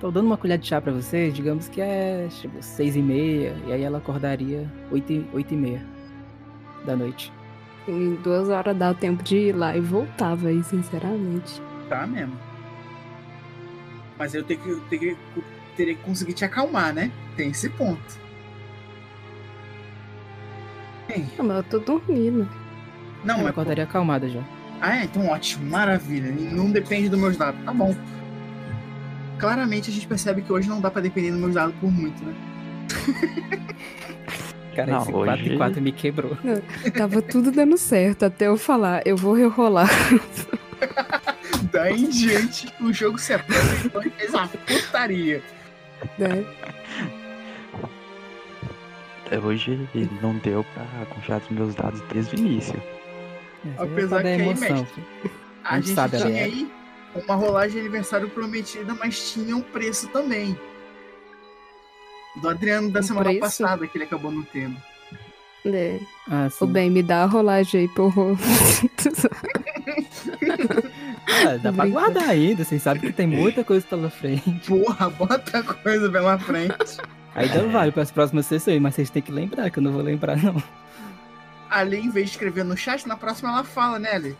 Tô 0.00 0.10
dando 0.10 0.26
uma 0.26 0.36
colher 0.36 0.58
de 0.58 0.66
chá 0.66 0.80
pra 0.80 0.92
vocês, 0.92 1.32
digamos 1.34 1.68
que 1.68 1.80
é 1.80 2.26
tipo 2.30 2.60
seis 2.62 2.96
e 2.96 3.02
meia, 3.02 3.54
e 3.66 3.72
aí 3.72 3.82
ela 3.82 3.98
acordaria 3.98 4.70
oito 4.90 5.10
e, 5.12 5.26
oito 5.32 5.54
e 5.54 5.56
meia 5.56 5.82
da 6.84 6.94
noite. 6.96 7.32
Em 7.88 8.14
duas 8.16 8.48
horas 8.48 8.76
dá 8.76 8.92
tempo 8.92 9.22
de 9.22 9.36
ir 9.36 9.52
lá 9.52 9.76
e 9.76 9.80
voltar, 9.80 10.34
véi, 10.34 10.62
sinceramente. 10.62 11.62
Tá 11.88 12.06
mesmo. 12.06 12.36
Mas 14.18 14.34
eu 14.34 14.42
tenho 14.42 14.60
que, 14.60 14.68
eu 14.70 14.80
tenho 14.88 15.00
que, 15.00 15.16
teria 15.76 15.94
que 15.94 16.02
conseguir 16.02 16.32
te 16.32 16.44
acalmar, 16.44 16.92
né? 16.92 17.12
Tem 17.36 17.50
esse 17.50 17.68
ponto. 17.70 18.18
Bem, 21.06 21.30
Ah, 21.38 21.42
mas 21.42 21.56
eu 21.58 21.62
tô 21.64 21.78
dormindo. 21.78 22.48
não, 23.24 23.34
ela 23.34 23.42
mas 23.44 23.50
acordaria 23.50 23.84
acalmada 23.84 24.28
já. 24.28 24.40
Ah, 24.80 24.96
é? 24.98 25.04
Então 25.04 25.28
ótimo, 25.28 25.70
maravilha. 25.70 26.30
Não 26.32 26.70
depende 26.70 27.08
dos 27.08 27.18
meus 27.20 27.36
dados. 27.36 27.60
Tá 27.64 27.72
bom. 27.72 27.94
Claramente 29.38 29.90
a 29.90 29.92
gente 29.92 30.06
percebe 30.08 30.42
que 30.42 30.52
hoje 30.52 30.68
não 30.68 30.80
dá 30.80 30.90
pra 30.90 31.00
depender 31.00 31.30
dos 31.30 31.40
meus 31.40 31.54
dados 31.54 31.74
por 31.80 31.90
muito, 31.92 32.22
né? 32.24 32.34
Cara, 34.76 34.92
Não, 34.92 35.02
esse 35.02 35.10
4 35.12 35.32
hoje- 35.44 35.52
e 35.54 35.56
4 35.56 35.80
me 35.82 35.90
quebrou. 35.92 36.36
Tava 36.96 37.22
tudo 37.22 37.50
dando 37.50 37.76
certo 37.78 38.24
até 38.26 38.46
eu 38.46 38.56
falar, 38.58 39.00
eu 39.06 39.16
vou 39.16 39.32
rerolar. 39.34 39.88
Daí 41.72 42.04
em 42.04 42.08
diante, 42.10 42.68
o 42.80 42.92
jogo 42.92 43.18
se 43.18 43.32
aproveitou 43.32 44.02
e 44.04 44.10
fez 44.10 44.34
uma 44.34 44.46
putaria. 44.48 45.42
Né? 46.18 46.44
Até 49.24 49.38
Hoje 49.38 49.88
não 50.22 50.36
deu 50.38 50.64
pra 50.74 50.84
confiar 51.06 51.40
nos 51.40 51.50
meus 51.50 51.74
dados 51.74 52.00
desde 52.12 52.36
o 52.36 52.38
início. 52.38 52.80
É, 53.78 53.82
Apesar 53.82 54.16
dar 54.16 54.22
que 54.22 54.28
aí, 54.28 54.40
emoção. 54.42 54.76
mestre. 54.76 55.02
A 55.64 55.74
A 55.76 55.80
gente 55.80 55.94
tinha 56.22 56.38
é. 56.40 56.44
aí 56.44 56.70
uma 57.14 57.34
rolagem 57.34 57.72
de 57.72 57.80
aniversário 57.80 58.28
prometida, 58.28 58.94
mas 58.94 59.32
tinha 59.32 59.56
um 59.56 59.62
preço 59.62 60.06
também. 60.08 60.56
Do 62.40 62.48
Adriano 62.48 62.90
da 62.90 63.00
Um 63.00 63.02
semana 63.02 63.24
preço? 63.24 63.40
passada, 63.40 63.86
que 63.86 63.96
ele 63.96 64.04
acabou 64.04 64.30
não 64.30 64.42
tendo. 64.42 64.76
É. 65.64 65.98
Ah. 66.30 66.48
Ô, 66.60 66.66
bem, 66.66 66.88
me 66.90 67.02
dá 67.02 67.22
a 67.24 67.26
rolagem 67.26 67.80
aí 67.82 67.88
pra 67.88 68.04
eu 68.04 68.08
ro- 68.08 68.38
Ah, 71.28 71.56
dá 71.56 71.72
pra 71.72 71.72
Brincando. 71.72 71.90
guardar 71.92 72.28
ainda, 72.28 72.64
vocês 72.64 72.82
sabem 72.82 73.02
que 73.02 73.12
tem 73.12 73.26
muita 73.26 73.64
coisa 73.64 73.84
pela 73.86 74.08
frente. 74.10 74.68
Porra, 74.68 75.10
bota 75.10 75.62
coisa 75.62 76.10
pela 76.10 76.38
frente. 76.38 76.98
Ainda 77.34 77.66
vale 77.68 77.92
para 77.92 78.02
as 78.02 78.10
próximas 78.10 78.46
sessões, 78.46 78.80
mas 78.80 78.94
vocês 78.94 79.10
têm 79.10 79.22
que 79.22 79.32
lembrar, 79.32 79.68
que 79.70 79.78
eu 79.78 79.82
não 79.82 79.92
vou 79.92 80.02
lembrar, 80.02 80.36
não. 80.42 80.62
Ali, 81.68 81.98
em 81.98 82.10
vez 82.10 82.26
de 82.26 82.32
escrever 82.32 82.64
no 82.64 82.76
chat, 82.76 83.06
na 83.08 83.16
próxima 83.16 83.50
ela 83.50 83.64
fala, 83.64 83.98
né, 83.98 84.12
Ali? 84.14 84.36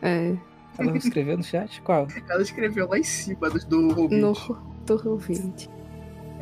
É, 0.00 0.34
Ela 0.78 0.96
escreveu 0.96 1.36
no 1.36 1.44
chat? 1.44 1.80
Qual? 1.82 2.08
Ela 2.28 2.42
escreveu 2.42 2.88
lá 2.88 2.98
em 2.98 3.04
cima 3.04 3.50
do, 3.50 3.58
do 3.66 3.92
Robin. 3.92 4.16
no 4.18 4.32
do. 4.32 5.72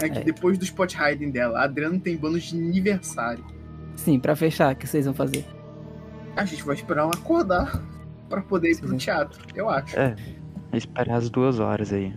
É 0.03 0.09
que 0.09 0.19
É. 0.19 0.25
depois 0.25 0.57
do 0.59 0.65
spot 0.65 0.95
hiding 0.95 1.31
dela, 1.31 1.59
a 1.61 1.65
Adriana 1.65 1.99
tem 2.01 2.17
bônus 2.17 2.45
de 2.45 2.57
aniversário. 2.57 3.45
Sim, 3.97 4.19
pra 4.19 4.35
fechar, 4.35 4.75
o 4.75 4.77
que 4.77 4.87
vocês 4.87 5.05
vão 5.05 5.15
fazer? 5.15 5.45
A 6.37 6.45
gente 6.45 6.63
vai 6.63 6.75
esperar 6.75 7.03
ela 7.03 7.13
acordar 7.15 7.83
pra 8.29 8.41
poder 8.43 8.71
ir 8.73 8.79
pro 8.81 8.89
Sim. 8.91 8.97
teatro, 8.97 9.43
eu 9.55 9.69
acho. 9.69 9.99
É, 9.99 10.15
esperar 10.73 11.17
as 11.17 11.29
duas 11.29 11.59
horas 11.61 11.93
aí. 11.93 12.15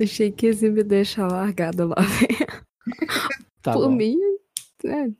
Achei 0.00 0.30
que 0.30 0.46
esse 0.48 0.68
me 0.68 0.82
deixa 0.82 1.26
largada 1.26 1.86
lá. 1.86 1.96
Tá 3.62 3.72
Por 3.72 3.88
bom. 3.88 3.96
mim, 3.96 4.16
né? 4.84 5.12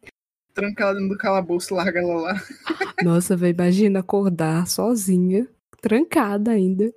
Tranca 0.55 0.85
ela 0.85 0.95
dentro 0.95 1.09
do 1.09 1.19
calabouço, 1.19 1.75
larga 1.75 1.99
ela 2.01 2.15
lá. 2.21 2.35
Nossa, 3.03 3.37
velho, 3.37 3.55
imagina 3.55 3.99
acordar 4.01 4.69
sozinha, 4.69 5.49
trancada 5.83 6.53
ainda. 6.53 6.93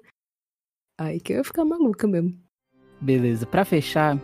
Aí 0.99 1.19
que 1.19 1.33
eu 1.33 1.37
ia 1.37 1.43
ficar 1.43 1.65
maluca 1.65 2.07
mesmo. 2.07 2.37
Beleza, 3.01 3.47
pra 3.47 3.65
fechar, 3.65 4.17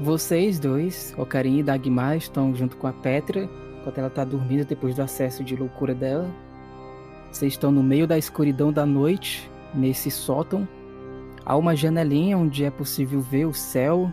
vocês 0.00 0.58
dois, 0.58 1.14
Ocarim 1.16 1.58
e 1.58 1.62
Dagmar, 1.62 2.16
estão 2.16 2.54
junto 2.54 2.76
com 2.76 2.86
a 2.86 2.92
Petra, 2.92 3.48
enquanto 3.80 3.98
ela 3.98 4.10
tá 4.10 4.24
dormindo 4.24 4.64
depois 4.64 4.94
do 4.94 5.02
acesso 5.02 5.44
de 5.44 5.54
loucura 5.54 5.94
dela. 5.94 6.28
Vocês 7.30 7.52
estão 7.52 7.70
no 7.70 7.82
meio 7.82 8.06
da 8.06 8.18
escuridão 8.18 8.72
da 8.72 8.84
noite, 8.84 9.50
nesse 9.74 10.10
sótão. 10.10 10.66
Há 11.44 11.56
uma 11.56 11.74
janelinha 11.74 12.36
onde 12.36 12.64
é 12.64 12.70
possível 12.70 13.20
ver 13.20 13.46
o 13.46 13.54
céu. 13.54 14.10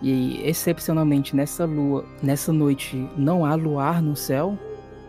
E 0.00 0.42
excepcionalmente 0.44 1.36
nessa 1.36 1.64
lua, 1.64 2.04
nessa 2.20 2.52
noite, 2.52 3.08
não 3.16 3.44
há 3.44 3.54
luar 3.54 4.02
no 4.02 4.16
céu, 4.16 4.58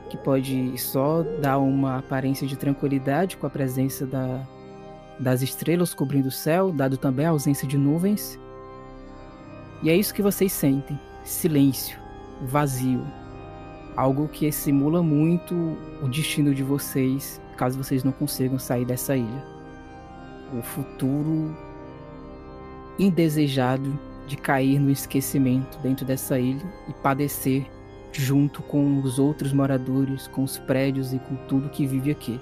que 0.07 0.15
pode 0.15 0.77
só 0.77 1.23
dar 1.41 1.57
uma 1.57 1.97
aparência 1.97 2.45
de 2.45 2.55
tranquilidade 2.55 3.35
com 3.37 3.47
a 3.47 3.49
presença 3.49 4.05
da, 4.05 4.43
das 5.19 5.41
estrelas 5.41 5.95
cobrindo 5.95 6.27
o 6.27 6.31
céu, 6.31 6.71
dado 6.71 6.95
também 6.95 7.25
a 7.25 7.31
ausência 7.31 7.67
de 7.67 7.75
nuvens. 7.75 8.39
E 9.83 9.89
é 9.89 9.95
isso 9.95 10.13
que 10.13 10.21
vocês 10.21 10.51
sentem: 10.53 10.97
silêncio, 11.25 11.99
vazio. 12.41 13.05
Algo 13.95 14.27
que 14.29 14.49
simula 14.51 15.03
muito 15.03 15.53
o 16.01 16.07
destino 16.07 16.55
de 16.55 16.63
vocês, 16.63 17.39
caso 17.57 17.77
vocês 17.77 18.03
não 18.03 18.11
consigam 18.11 18.57
sair 18.57 18.85
dessa 18.85 19.15
ilha. 19.15 19.45
O 20.57 20.63
futuro 20.63 21.55
indesejado 22.97 23.99
de 24.25 24.37
cair 24.37 24.79
no 24.79 24.89
esquecimento 24.89 25.77
dentro 25.79 26.05
dessa 26.05 26.39
ilha 26.39 26.65
e 26.87 26.93
padecer 26.93 27.65
junto 28.11 28.61
com 28.63 28.99
os 29.01 29.19
outros 29.19 29.51
moradores, 29.51 30.27
com 30.27 30.43
os 30.43 30.57
prédios 30.57 31.13
e 31.13 31.19
com 31.19 31.35
tudo 31.47 31.69
que 31.69 31.85
vive 31.85 32.11
aqui. 32.11 32.39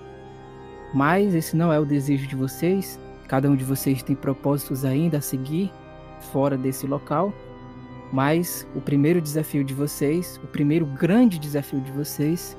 Mas 0.94 1.34
esse 1.34 1.56
não 1.56 1.72
é 1.74 1.80
o 1.80 1.86
desejo 1.86 2.28
de 2.28 2.36
vocês. 2.36 3.00
Cada 3.28 3.50
um 3.50 3.56
de 3.56 3.64
vocês 3.64 4.04
tem 4.04 4.16
propósitos 4.16 4.86
ainda 4.86 5.18
a 5.18 5.22
seguir 5.22 5.72
fora 6.22 6.58
desse 6.58 6.88
local. 6.88 7.34
Mas 8.12 8.68
o 8.76 8.82
primeiro 8.82 9.22
desafio 9.22 9.64
de 9.64 9.74
vocês, 9.74 10.40
o 10.44 10.48
primeiro 10.48 10.86
grande 10.86 11.40
desafio 11.40 11.80
de 11.80 11.92
vocês, 11.92 12.58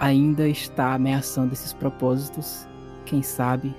ainda 0.00 0.48
está 0.48 0.94
ameaçando 0.94 1.52
esses 1.52 1.72
propósitos. 1.72 2.66
Quem 3.04 3.22
sabe 3.22 3.74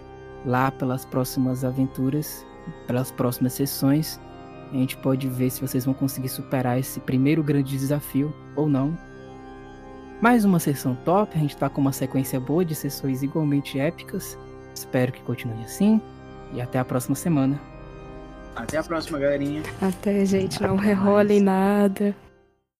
lá 0.45 0.72
pelas 0.72 1.06
próximas 1.06 1.66
aventuras, 1.66 2.45
pelas 2.88 3.12
próximas 3.12 3.53
sessões, 3.53 4.20
a 4.72 4.76
gente 4.76 4.97
pode 4.97 5.28
ver 5.28 5.49
se 5.49 5.62
vocês 5.62 5.86
vão 5.86 5.93
conseguir 5.93 6.30
superar 6.30 6.80
esse 6.80 6.99
primeiro 6.99 7.43
grande 7.43 7.78
desafio 7.78 8.34
ou 8.56 8.68
não. 8.68 8.97
Mais 10.22 10.45
uma 10.45 10.60
sessão 10.60 10.95
top, 10.95 11.36
a 11.36 11.39
gente 11.39 11.58
tá 11.58 11.70
com 11.70 11.82
uma 11.82 11.91
sequência 11.91 12.39
boa 12.39 12.64
de 12.64 12.74
sessões 12.74 13.22
igualmente 13.22 13.80
épicas. 13.80 14.38
Espero 14.74 15.12
que 15.12 15.22
continue 15.22 15.64
assim 15.64 16.01
e 16.53 16.62
até 16.62 16.80
a 16.80 16.86
próxima 16.86 17.16
semana. 17.16 17.74
Até 18.56 18.78
a 18.78 18.84
próxima, 18.84 19.20
galerinha. 19.20 19.62
Até, 19.82 20.26
gente, 20.26 20.62
não 20.62 20.76
rerolem 20.78 21.41
nada. 21.41 22.16